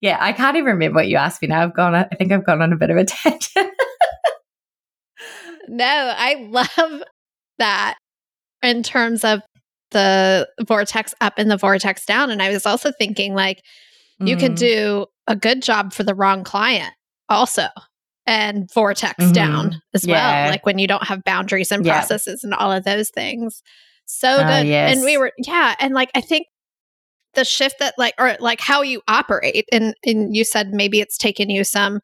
[0.01, 1.63] yeah, I can't even remember what you asked me now.
[1.63, 3.73] I've gone, I think I've gone on a bit of a tangent.
[5.67, 7.03] no, I love
[7.59, 7.95] that
[8.61, 9.41] in terms of
[9.91, 12.29] the vortex up and the vortex down.
[12.29, 13.61] And I was also thinking like
[14.19, 14.39] you mm.
[14.39, 16.93] could do a good job for the wrong client
[17.29, 17.67] also
[18.25, 19.31] and vortex mm-hmm.
[19.31, 20.43] down as yeah.
[20.43, 20.51] well.
[20.51, 22.47] Like when you don't have boundaries and processes yeah.
[22.47, 23.63] and all of those things.
[24.05, 24.67] So uh, good.
[24.67, 24.95] Yes.
[24.95, 25.75] And we were, yeah.
[25.79, 26.47] And like, I think
[27.33, 31.17] the shift that like, or like how you operate and, and you said maybe it's
[31.17, 31.99] taken you some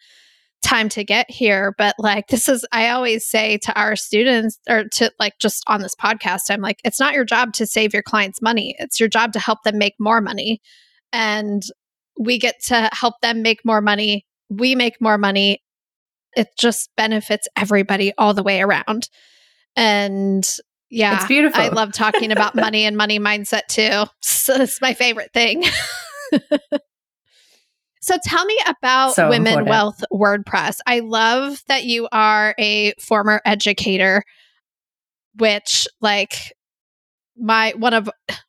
[0.66, 4.86] time to get here, but like, this is, I always say to our students or
[4.96, 8.04] to like just on this podcast, I'm like, it's not your job to save your
[8.04, 8.76] clients money.
[8.80, 10.62] It's your job to help them make more money.
[11.14, 11.64] And
[12.20, 14.26] we get to help them make more money.
[14.50, 15.62] We make more money
[16.36, 19.10] it just benefits everybody all the way around.
[19.76, 20.48] And
[20.90, 21.62] yeah, it's beautiful.
[21.62, 24.06] I love talking about money and money mindset too.
[24.22, 25.64] So it's my favorite thing.
[28.06, 29.70] so tell me about so Women important.
[29.70, 30.78] Wealth WordPress.
[30.86, 34.22] I love that you are a former educator,
[35.38, 36.54] which like
[37.36, 38.10] my one of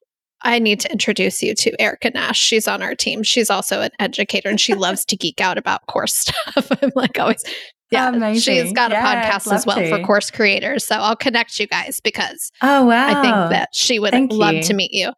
[0.43, 2.39] I need to introduce you to Erica Nash.
[2.39, 3.23] She's on our team.
[3.23, 6.15] She's also an educator and she loves to geek out about course
[6.55, 6.71] stuff.
[6.83, 7.43] I'm like always
[7.91, 8.65] yeah, Amazing.
[8.65, 9.89] she's got a podcast as well to.
[9.89, 10.85] for course creators.
[10.85, 14.55] So I'll connect you guys because oh wow, I think that she would Thank love
[14.57, 14.63] you.
[14.65, 15.13] to meet you.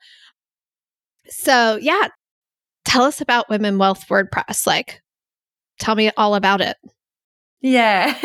[1.29, 2.09] So yeah,
[2.88, 4.66] tell us about Women Wealth WordPress.
[4.66, 5.03] Like,
[5.79, 6.77] tell me all about it.
[7.61, 8.16] Yeah.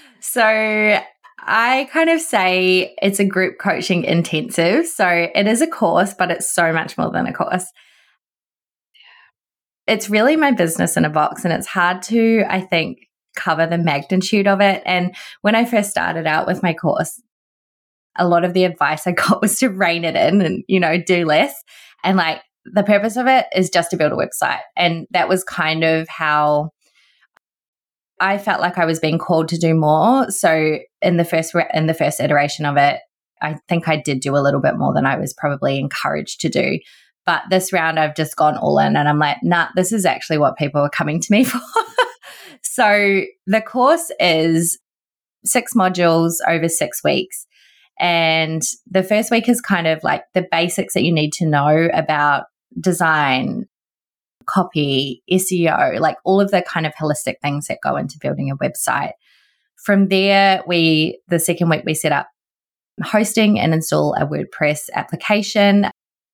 [0.20, 1.00] so
[1.38, 4.86] I kind of say it's a group coaching intensive.
[4.86, 7.66] So it is a course, but it's so much more than a course.
[9.86, 13.00] It's really my business in a box, and it's hard to, I think,
[13.36, 14.82] cover the magnitude of it.
[14.86, 17.20] And when I first started out with my course,
[18.16, 20.96] a lot of the advice I got was to rein it in and, you know,
[20.96, 21.54] do less.
[22.02, 24.60] And like the purpose of it is just to build a website.
[24.76, 26.70] And that was kind of how
[28.20, 30.30] I felt like I was being called to do more.
[30.30, 33.00] So in the first in the first iteration of it,
[33.42, 36.48] I think I did do a little bit more than I was probably encouraged to
[36.48, 36.78] do.
[37.26, 40.38] But this round, I've just gone all in and I'm like, nah, this is actually
[40.38, 41.60] what people are coming to me for.
[42.62, 44.78] so the course is
[45.44, 47.46] six modules over six weeks.
[47.98, 51.88] And the first week is kind of like the basics that you need to know
[51.92, 52.44] about
[52.80, 53.66] design,
[54.46, 58.56] copy, SEO, like all of the kind of holistic things that go into building a
[58.56, 59.12] website.
[59.76, 62.28] From there, we, the second week, we set up
[63.02, 65.86] hosting and install a WordPress application.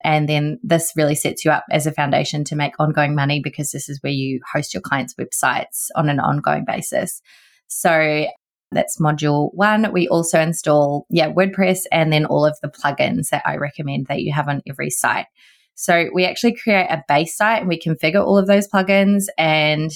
[0.03, 3.71] And then this really sets you up as a foundation to make ongoing money because
[3.71, 7.21] this is where you host your clients' websites on an ongoing basis.
[7.67, 8.27] So
[8.71, 9.91] that's module one.
[9.91, 14.21] We also install, yeah, WordPress and then all of the plugins that I recommend that
[14.21, 15.27] you have on every site.
[15.75, 19.91] So we actually create a base site and we configure all of those plugins and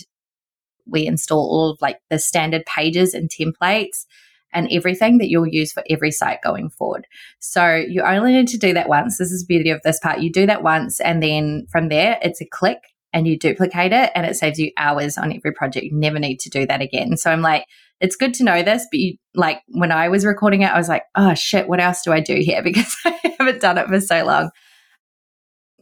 [0.87, 4.05] we install all of like the standard pages and templates
[4.53, 7.07] and everything that you'll use for every site going forward.
[7.39, 9.17] So you only need to do that once.
[9.17, 10.21] This is the beauty of this part.
[10.21, 12.79] You do that once and then from there it's a click
[13.11, 15.85] and you duplicate it and it saves you hours on every project.
[15.85, 17.17] You never need to do that again.
[17.17, 17.65] So I'm like,
[18.01, 20.89] it's good to know this, but you, like when I was recording it, I was
[20.89, 22.61] like, oh shit, what else do I do here?
[22.63, 24.51] Because I haven't done it for so long.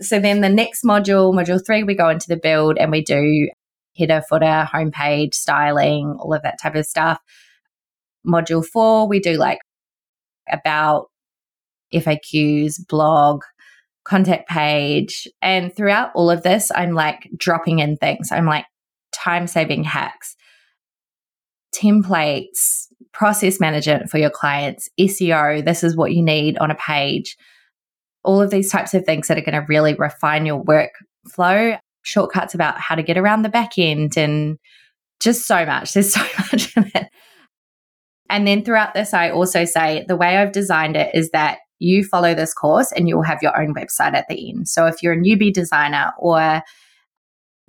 [0.01, 3.49] So then the next module, module three, we go into the build and we do
[3.97, 7.19] header, footer, homepage, styling, all of that type of stuff.
[8.25, 9.60] Module four, we do like
[10.51, 11.10] about
[11.93, 13.43] FAQs, blog,
[14.03, 15.27] contact page.
[15.41, 18.32] And throughout all of this, I'm like dropping in things.
[18.32, 18.65] I'm like
[19.13, 20.36] time saving hacks,
[21.73, 25.63] templates, process management for your clients, SEO.
[25.63, 27.38] This is what you need on a page
[28.23, 32.53] all of these types of things that are going to really refine your workflow, shortcuts
[32.53, 34.57] about how to get around the back end and
[35.19, 35.93] just so much.
[35.93, 37.07] There's so much in it.
[38.29, 42.03] And then throughout this, I also say the way I've designed it is that you
[42.03, 44.67] follow this course and you'll have your own website at the end.
[44.69, 46.62] So if you're a newbie designer, or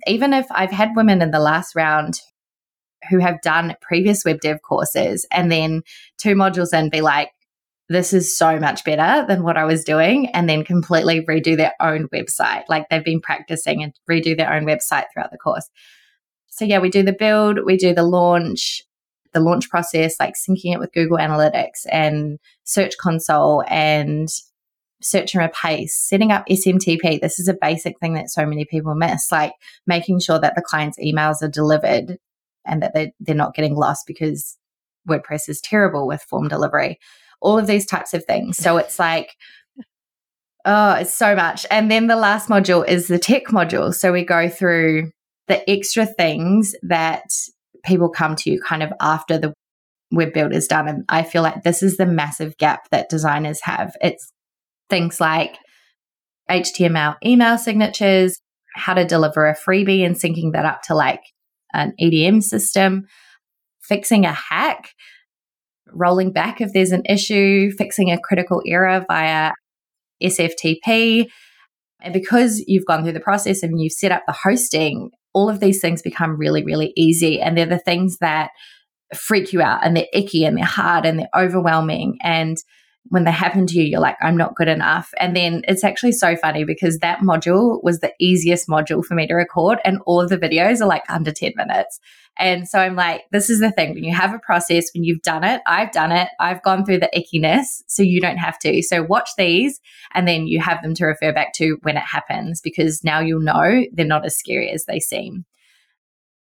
[0.07, 2.19] even if I've had women in the last round
[3.09, 5.81] who have done previous web dev courses and then
[6.17, 7.29] two modules in be like,
[7.89, 11.73] this is so much better than what I was doing, and then completely redo their
[11.79, 12.63] own website.
[12.67, 15.69] Like they've been practicing and redo their own website throughout the course.
[16.47, 18.81] So, yeah, we do the build, we do the launch,
[19.33, 24.29] the launch process, like syncing it with Google Analytics and Search Console and
[25.01, 27.21] search and replace, setting up SMTP.
[27.21, 29.51] This is a basic thing that so many people miss, like
[29.85, 32.17] making sure that the client's emails are delivered
[32.65, 34.57] and that they're, they're not getting lost because
[35.07, 36.97] WordPress is terrible with form delivery
[37.45, 38.57] all of these types of things.
[38.57, 39.29] So it's like,
[40.65, 41.65] oh, it's so much.
[41.69, 43.93] And then the last module is the tech module.
[43.93, 45.11] So we go through
[45.47, 47.23] the extra things that
[47.85, 49.53] people come to you kind of after the
[50.11, 50.87] web build is done.
[50.87, 53.95] And I feel like this is the massive gap that designers have.
[54.01, 54.31] It's
[54.89, 55.57] things like
[56.49, 58.39] HTML email signatures,
[58.73, 61.21] how to deliver a freebie and syncing that up to like
[61.73, 63.05] an EDM system,
[63.83, 64.89] fixing a hack
[65.91, 69.51] rolling back if there's an issue, fixing a critical error via
[70.23, 71.27] SFTP.
[72.01, 75.59] And because you've gone through the process and you've set up the hosting, all of
[75.59, 77.41] these things become really, really easy.
[77.41, 78.51] And they're the things that
[79.13, 82.17] freak you out and they're icky and they're hard and they're overwhelming.
[82.21, 82.57] And
[83.09, 85.09] when they happen to you, you're like, I'm not good enough.
[85.19, 89.27] And then it's actually so funny because that module was the easiest module for me
[89.27, 91.99] to record, and all of the videos are like under 10 minutes.
[92.37, 95.21] And so I'm like, this is the thing when you have a process, when you've
[95.21, 98.81] done it, I've done it, I've gone through the ickiness, so you don't have to.
[98.81, 99.79] So watch these
[100.13, 103.39] and then you have them to refer back to when it happens because now you'll
[103.39, 105.45] know they're not as scary as they seem.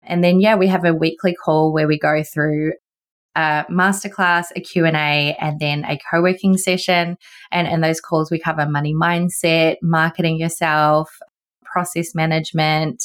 [0.02, 2.74] And then, yeah, we have a weekly call where we go through
[3.36, 7.18] a masterclass, a Q&A, and then a co-working session.
[7.52, 11.20] And in those calls, we cover money mindset, marketing yourself,
[11.64, 13.04] process management,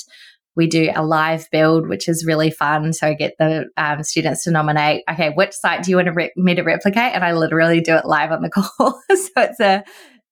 [0.55, 2.93] we do a live build, which is really fun.
[2.93, 6.13] So I get the um, students to nominate, okay, which site do you want to
[6.13, 7.15] re- me to replicate?
[7.15, 8.71] And I literally do it live on the call.
[8.77, 9.83] so it's a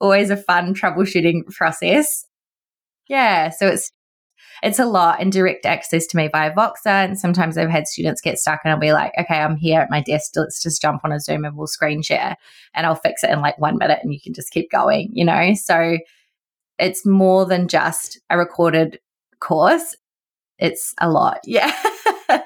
[0.01, 2.27] always a fun troubleshooting process.
[3.09, 3.93] Yeah, so it's
[4.63, 6.87] it's a lot and direct access to me via Voxer.
[6.87, 9.91] And sometimes I've had students get stuck and I'll be like, okay, I'm here at
[9.91, 10.33] my desk.
[10.37, 12.37] Let's just jump on a Zoom and we'll screen share
[12.75, 15.25] and I'll fix it in like one minute and you can just keep going, you
[15.25, 15.55] know?
[15.55, 15.97] So
[16.79, 18.99] it's more than just a recorded
[19.41, 19.97] course
[20.61, 21.41] it's a lot.
[21.45, 21.73] Yeah.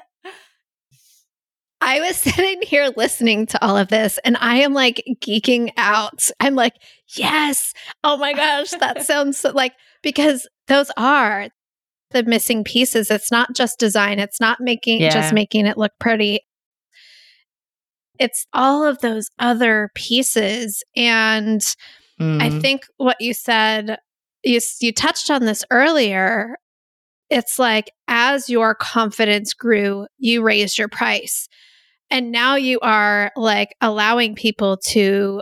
[1.81, 6.29] I was sitting here listening to all of this and I am like geeking out.
[6.39, 6.73] I'm like,
[7.15, 7.73] yes.
[8.03, 11.49] Oh my gosh, that sounds so, like, because those are
[12.09, 13.11] the missing pieces.
[13.11, 15.09] It's not just design, it's not making yeah.
[15.09, 16.39] just making it look pretty.
[18.17, 20.81] It's all of those other pieces.
[20.95, 21.61] And
[22.19, 22.41] mm.
[22.41, 23.99] I think what you said,
[24.43, 26.55] you, you touched on this earlier.
[27.35, 31.49] It's like as your confidence grew, you raised your price.
[32.09, 35.41] And now you are like allowing people to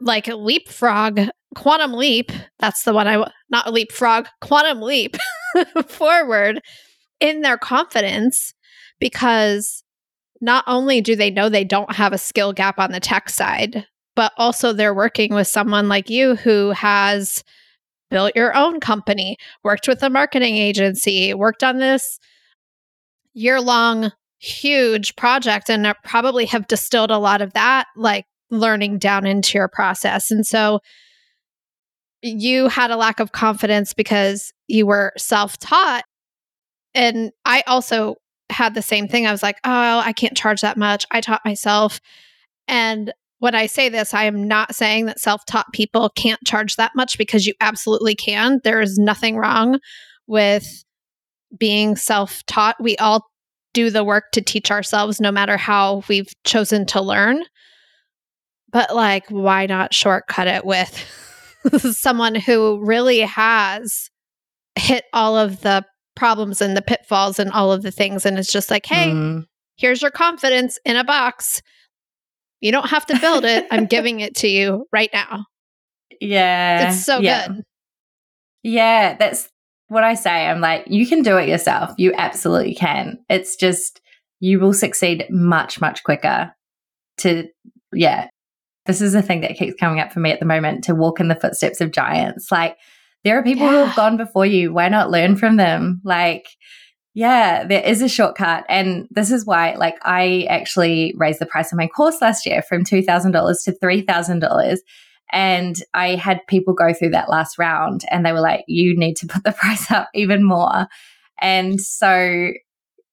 [0.00, 1.22] like leapfrog,
[1.56, 2.30] quantum leap.
[2.60, 5.16] That's the one I, not leapfrog, quantum leap
[5.88, 6.60] forward
[7.18, 8.54] in their confidence
[9.00, 9.82] because
[10.40, 13.84] not only do they know they don't have a skill gap on the tech side,
[14.14, 17.42] but also they're working with someone like you who has
[18.10, 22.18] built your own company, worked with a marketing agency, worked on this
[23.34, 29.26] year long huge project and probably have distilled a lot of that like learning down
[29.26, 30.30] into your process.
[30.30, 30.80] And so
[32.22, 36.04] you had a lack of confidence because you were self taught.
[36.94, 38.16] And I also
[38.50, 39.26] had the same thing.
[39.26, 41.06] I was like, oh, I can't charge that much.
[41.10, 42.00] I taught myself.
[42.68, 46.76] And when I say this, I am not saying that self taught people can't charge
[46.76, 48.60] that much because you absolutely can.
[48.64, 49.78] There is nothing wrong
[50.26, 50.84] with
[51.56, 52.76] being self taught.
[52.80, 53.26] We all
[53.74, 57.42] do the work to teach ourselves, no matter how we've chosen to learn.
[58.72, 60.98] But, like, why not shortcut it with
[61.96, 64.10] someone who really has
[64.76, 65.84] hit all of the
[66.14, 68.24] problems and the pitfalls and all of the things?
[68.24, 69.44] And it's just like, hey, mm.
[69.76, 71.60] here's your confidence in a box.
[72.60, 73.66] You don't have to build it.
[73.70, 75.46] I'm giving it to you right now.
[76.20, 76.90] Yeah.
[76.90, 77.48] It's so yeah.
[77.48, 77.62] good.
[78.62, 79.48] Yeah, that's
[79.88, 80.46] what I say.
[80.46, 81.92] I'm like, you can do it yourself.
[81.98, 83.18] You absolutely can.
[83.28, 84.00] It's just,
[84.40, 86.52] you will succeed much, much quicker
[87.18, 87.48] to,
[87.92, 88.28] yeah.
[88.86, 91.20] This is the thing that keeps coming up for me at the moment to walk
[91.20, 92.50] in the footsteps of giants.
[92.52, 92.76] Like,
[93.24, 93.72] there are people yeah.
[93.72, 94.72] who have gone before you.
[94.72, 96.00] Why not learn from them?
[96.04, 96.46] Like,
[97.16, 98.66] yeah, there is a shortcut.
[98.68, 102.60] And this is why, like, I actually raised the price of my course last year
[102.60, 104.76] from $2,000 to $3,000
[105.32, 109.14] and I had people go through that last round and they were like, you need
[109.16, 110.88] to put the price up even more.
[111.40, 112.50] And so,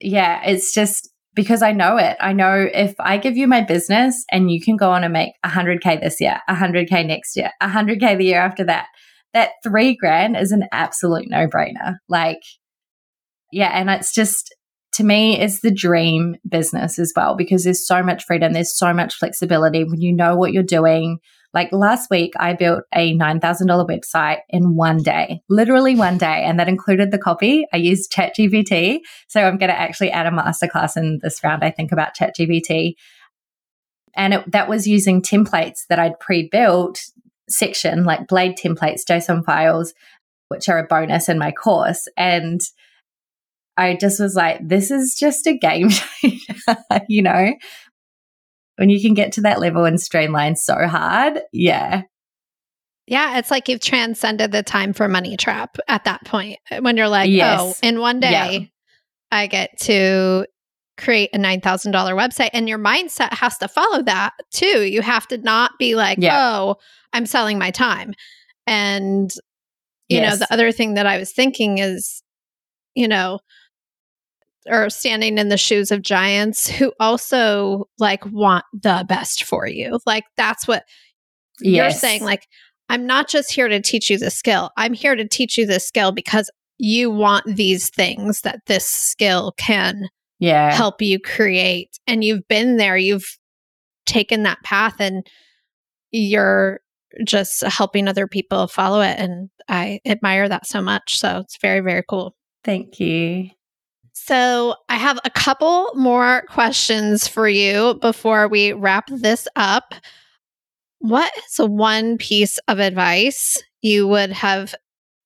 [0.01, 2.17] yeah, it's just because I know it.
[2.19, 5.31] I know if I give you my business and you can go on and make
[5.45, 8.87] 100K this year, 100K next year, 100K the year after that,
[9.33, 11.95] that three grand is an absolute no brainer.
[12.09, 12.41] Like,
[13.53, 13.71] yeah.
[13.73, 14.53] And it's just,
[14.93, 18.93] to me, it's the dream business as well because there's so much freedom, there's so
[18.93, 21.19] much flexibility when you know what you're doing
[21.53, 26.43] like last week, I built a $9,000 website in one day, literally one day.
[26.43, 27.65] And that included the copy.
[27.71, 28.99] I used ChatGPT.
[29.27, 32.95] So I'm going to actually add a masterclass in this round, I think, about ChatGPT.
[34.15, 36.99] And it, that was using templates that I'd pre built
[37.47, 39.93] section, like blade templates, JSON files,
[40.47, 42.07] which are a bonus in my course.
[42.17, 42.61] And
[43.76, 45.89] I just was like, this is just a game
[46.21, 46.65] changer,
[47.07, 47.53] you know?
[48.78, 52.03] when you can get to that level and streamline so hard, yeah.
[53.05, 56.59] Yeah, it's like you've transcended the time for money trap at that point.
[56.71, 57.59] Uh, when you're like, oh, yes.
[57.61, 58.67] oh, in one day, yeah.
[59.32, 60.47] I get to
[60.97, 62.51] create a $9,000 website.
[62.53, 64.84] And your mindset has to follow that too.
[64.84, 66.38] You have to not be like, yeah.
[66.39, 66.76] oh,
[67.11, 68.13] I'm selling my time.
[68.65, 69.32] And,
[70.07, 70.32] you yes.
[70.32, 72.24] know, the other thing that I was thinking is,
[72.95, 73.39] you know,
[74.68, 79.99] or standing in the shoes of giants who also like want the best for you.
[80.05, 80.84] Like that's what
[81.59, 81.76] yes.
[81.76, 82.24] you're saying.
[82.24, 82.47] Like,
[82.89, 84.72] I'm not just here to teach you the skill.
[84.78, 89.53] I'm here to teach you the skill because you want these things that this skill
[89.57, 90.09] can
[90.39, 90.74] yeah.
[90.74, 91.97] help you create.
[92.07, 93.38] And you've been there, you've
[94.05, 95.26] taken that path and
[96.11, 96.82] you're
[97.26, 99.18] just helping other people follow it.
[99.18, 101.20] And I admire that so much.
[101.20, 102.36] So it's very, very cool.
[102.64, 103.49] Thank you.
[104.16, 109.95] So, I have a couple more questions for you before we wrap this up.
[110.99, 114.76] What is one piece of advice you would have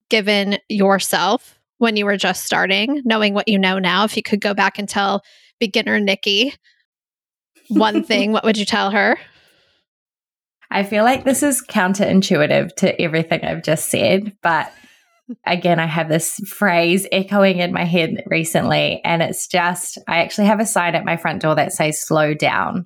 [0.10, 4.06] given yourself when you were just starting, knowing what you know now?
[4.06, 5.22] If you could go back and tell
[5.60, 6.56] beginner Nikki
[7.68, 9.20] one thing, what would you tell her?
[10.72, 14.72] I feel like this is counterintuitive to everything I've just said, but
[15.46, 20.48] again, I have this phrase echoing in my head recently, and it's just I actually
[20.48, 22.86] have a sign at my front door that says slow down.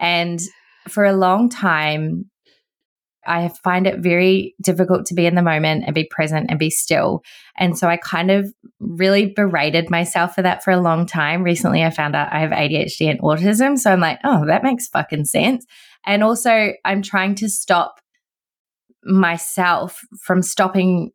[0.00, 0.40] And
[0.88, 2.30] for a long time,
[3.26, 6.70] I find it very difficult to be in the moment and be present and be
[6.70, 7.22] still.
[7.58, 11.42] And so I kind of really berated myself for that for a long time.
[11.42, 13.78] Recently, I found out I have ADHD and autism.
[13.78, 15.66] So I'm like, oh, that makes fucking sense.
[16.06, 18.00] And also, I'm trying to stop
[19.04, 21.10] myself from stopping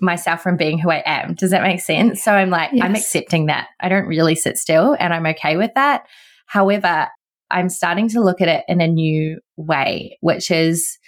[0.00, 1.34] myself from being who I am.
[1.34, 2.22] Does that make sense?
[2.22, 2.84] So I'm like, yes.
[2.84, 3.68] I'm accepting that.
[3.80, 6.04] I don't really sit still and I'm okay with that.
[6.46, 7.08] However,
[7.50, 10.98] I'm starting to look at it in a new way, which is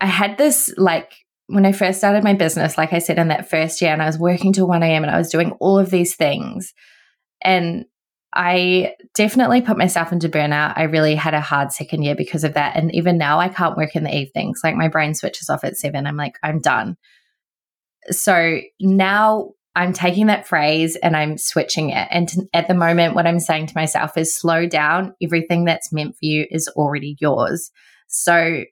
[0.00, 1.12] I had this like
[1.46, 4.06] when I first started my business, like I said in that first year, and I
[4.06, 5.02] was working till 1 a.m.
[5.02, 6.74] and I was doing all of these things.
[7.42, 7.86] And
[8.34, 10.74] I definitely put myself into burnout.
[10.76, 12.76] I really had a hard second year because of that.
[12.76, 14.60] And even now, I can't work in the evenings.
[14.62, 16.06] Like my brain switches off at seven.
[16.06, 16.96] I'm like, I'm done.
[18.10, 22.08] So now I'm taking that phrase and I'm switching it.
[22.10, 25.14] And at the moment, what I'm saying to myself is slow down.
[25.22, 27.70] Everything that's meant for you is already yours.
[28.08, 28.64] So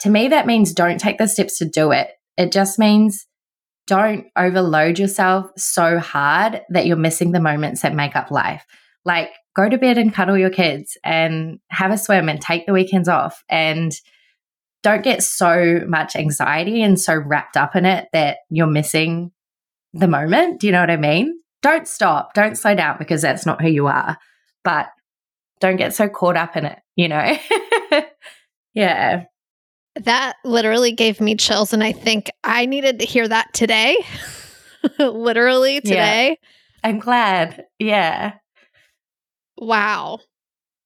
[0.00, 2.08] to me, that means don't take the steps to do it.
[2.36, 3.26] It just means
[3.86, 8.64] don't overload yourself so hard that you're missing the moments that make up life.
[9.04, 12.72] Like go to bed and cuddle your kids and have a swim and take the
[12.72, 13.92] weekends off and
[14.84, 19.32] don't get so much anxiety and so wrapped up in it that you're missing
[19.94, 20.60] the moment.
[20.60, 21.40] Do you know what I mean?
[21.62, 22.34] Don't stop.
[22.34, 24.18] Don't slow down because that's not who you are.
[24.62, 24.90] But
[25.58, 27.34] don't get so caught up in it, you know?
[28.74, 29.24] yeah.
[29.96, 31.72] That literally gave me chills.
[31.72, 33.96] And I think I needed to hear that today.
[34.98, 36.38] literally today.
[36.40, 36.88] Yeah.
[36.88, 37.64] I'm glad.
[37.78, 38.34] Yeah.
[39.56, 40.18] Wow.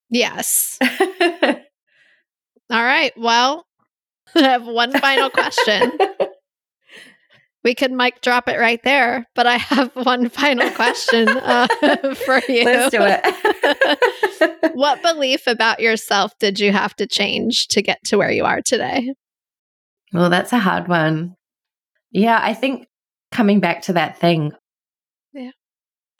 [0.08, 0.78] Yes.
[0.82, 1.58] All
[2.70, 3.12] right.
[3.16, 3.64] Well,
[4.34, 5.92] I have one final question.
[7.64, 11.66] we could mic drop it right there, but I have one final question uh,
[12.14, 12.64] for you.
[12.64, 14.74] Let's do it.
[14.74, 18.60] what belief about yourself did you have to change to get to where you are
[18.62, 19.14] today?
[20.12, 21.34] Well, that's a hard one.
[22.10, 22.86] Yeah, I think
[23.32, 24.52] coming back to that thing.
[25.32, 25.50] Yeah.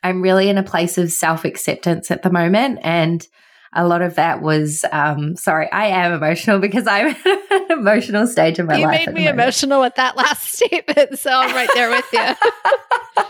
[0.03, 2.81] I'm really in a place of self acceptance at the moment.
[2.83, 3.27] And
[3.73, 8.27] a lot of that was um sorry i am emotional because i'm at an emotional
[8.27, 11.55] stage in my you life you made me emotional with that last statement so i'm
[11.55, 12.21] right there with you.
[12.21, 13.25] Uh,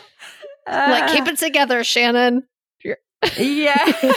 [0.67, 2.43] like keep it together shannon.
[3.37, 4.15] Yeah.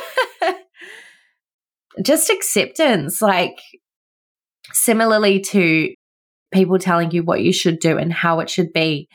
[2.03, 3.57] Just acceptance like
[4.74, 5.93] similarly to
[6.53, 9.07] people telling you what you should do and how it should be.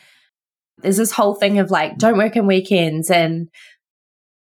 [0.78, 3.48] There's this whole thing of like don't work on weekends and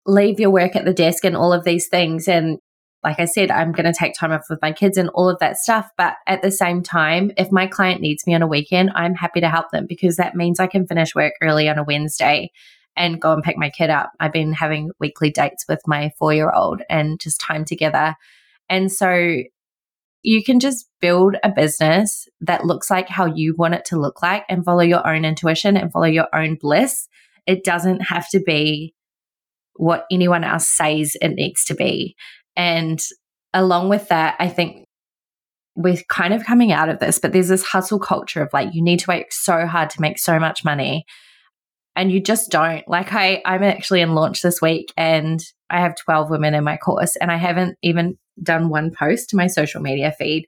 [0.07, 2.29] leave your work at the desk and all of these things.
[2.29, 2.59] And
[3.03, 5.39] like I said, I'm going to take time off with my kids and all of
[5.39, 5.91] that stuff.
[5.97, 9.41] But at the same time, if my client needs me on a weekend, I'm happy
[9.41, 12.51] to help them because that means I can finish work early on a Wednesday
[12.97, 14.11] and go and pick my kid up.
[14.19, 18.15] I've been having weekly dates with my four year old and just time together.
[18.69, 19.37] And so
[20.23, 24.23] you can just build a business that looks like how you want it to look
[24.23, 27.07] like and follow your own intuition and follow your own bliss.
[27.47, 28.96] It doesn't have to be
[29.79, 32.15] what anyone else says it needs to be.
[32.57, 33.01] And
[33.53, 34.87] along with that, I think
[35.77, 38.83] we're kind of coming out of this, but there's this hustle culture of like, you
[38.83, 41.05] need to work so hard to make so much money.
[41.95, 42.87] And you just don't.
[42.89, 46.77] Like I, I'm actually in launch this week and I have 12 women in my
[46.77, 50.47] course and I haven't even done one post to my social media feed.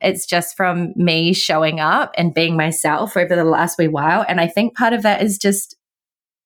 [0.00, 4.24] It's just from me showing up and being myself over the last wee while.
[4.28, 5.74] And I think part of that is just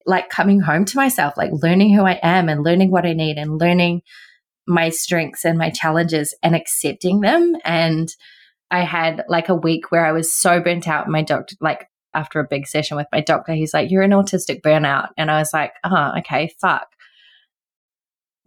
[0.06, 3.36] like coming home to myself, like learning who I am and learning what I need
[3.36, 4.02] and learning
[4.66, 7.56] my strengths and my challenges and accepting them.
[7.64, 8.08] And
[8.70, 11.08] I had like a week where I was so burnt out.
[11.08, 14.62] My doctor, like after a big session with my doctor, he's like, You're an autistic
[14.62, 15.08] burnout.
[15.16, 16.86] And I was like, Oh, okay, fuck.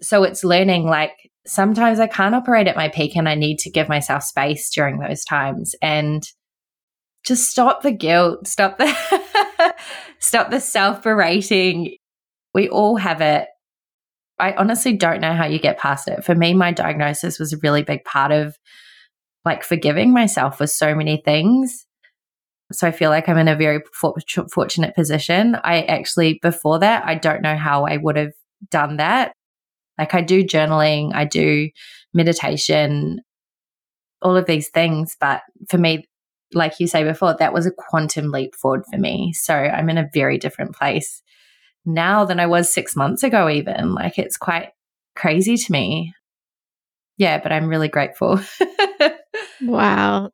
[0.02, 1.12] So it's learning like
[1.46, 5.00] sometimes I can't operate at my peak and I need to give myself space during
[5.00, 5.76] those times.
[5.82, 6.24] And
[7.24, 8.86] just stop the guilt, stop the
[10.24, 11.98] stop the self-berating.
[12.54, 13.48] We all have it.
[14.40, 16.24] I honestly don't know how you get past it.
[16.24, 18.58] For me, my diagnosis was a really big part of
[19.46, 21.86] like forgiving myself for so many things.
[22.72, 25.56] So I feel like I'm in a very fortunate position.
[25.64, 28.32] I actually, before that, I don't know how I would have
[28.72, 29.34] done that.
[30.00, 31.70] Like I do journaling, I do
[32.14, 33.20] meditation,
[34.22, 35.18] all of these things.
[35.20, 36.06] But for me,
[36.54, 39.34] like you say before, that was a quantum leap forward for me.
[39.34, 41.22] So I'm in a very different place
[41.86, 43.94] now than I was six months ago, even.
[43.94, 44.70] Like it's quite
[45.16, 46.14] crazy to me.
[47.18, 48.40] Yeah, but I'm really grateful.
[49.62, 50.32] wow.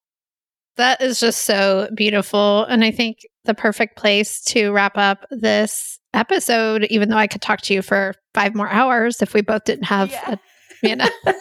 [0.78, 2.63] That is just so beautiful.
[2.65, 7.41] And I think the perfect place to wrap up this episode, even though I could
[7.41, 10.34] talk to you for five more hours if we both didn't have yeah.
[10.34, 10.38] a,
[10.84, 11.07] you know.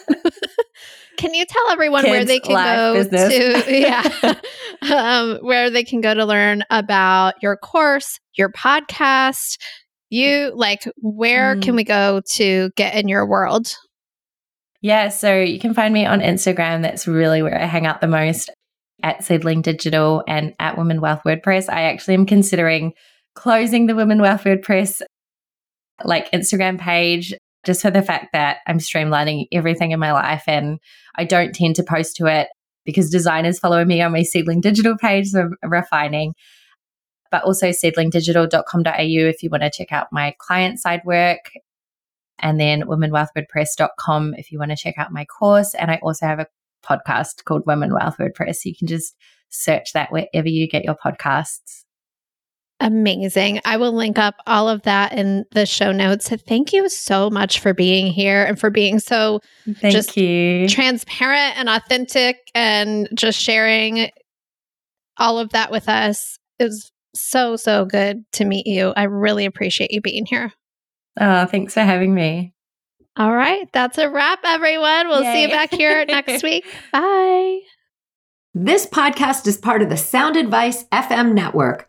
[1.17, 3.65] Can you tell everyone Kids, where they can go business.
[3.65, 4.35] to yeah,
[4.93, 9.57] um, where they can go to learn about your course, your podcast?
[10.09, 11.61] You like where mm.
[11.61, 13.67] can we go to get in your world?
[14.81, 16.83] Yeah, so you can find me on Instagram.
[16.83, 18.49] That's really where I hang out the most.
[19.03, 21.69] at Seedling Digital and at Women Wealth WordPress.
[21.69, 22.93] I actually am considering
[23.35, 25.01] closing the Women Wealth WordPress
[26.03, 27.33] like Instagram page
[27.65, 30.79] just for the fact that I'm streamlining everything in my life and
[31.15, 32.47] I don't tend to post to it
[32.85, 36.33] because designers follow me on my Seedling Digital page, I'm refining.
[37.31, 41.51] But also seedlingdigital.com.au if you want to check out my client side work.
[42.39, 45.75] And then womenwealthwordpress.com if you want to check out my course.
[45.75, 46.47] And I also have a
[46.83, 48.65] podcast called Women Wealth WordPress.
[48.65, 49.13] You can just
[49.49, 51.83] search that wherever you get your podcasts.
[52.81, 53.59] Amazing.
[53.65, 56.29] I will link up all of that in the show notes.
[56.29, 60.67] Thank you so much for being here and for being so Thank just you.
[60.69, 64.09] transparent and authentic and just sharing
[65.17, 66.39] all of that with us.
[66.57, 68.93] It was so, so good to meet you.
[68.95, 70.53] I really appreciate you being here.
[71.19, 72.53] Oh, thanks for having me.
[73.17, 73.67] All right.
[73.73, 75.09] That's a wrap, everyone.
[75.09, 75.33] We'll Yay.
[75.33, 76.65] see you back here next week.
[76.93, 77.59] Bye.
[78.53, 81.88] This podcast is part of the Sound Advice FM network.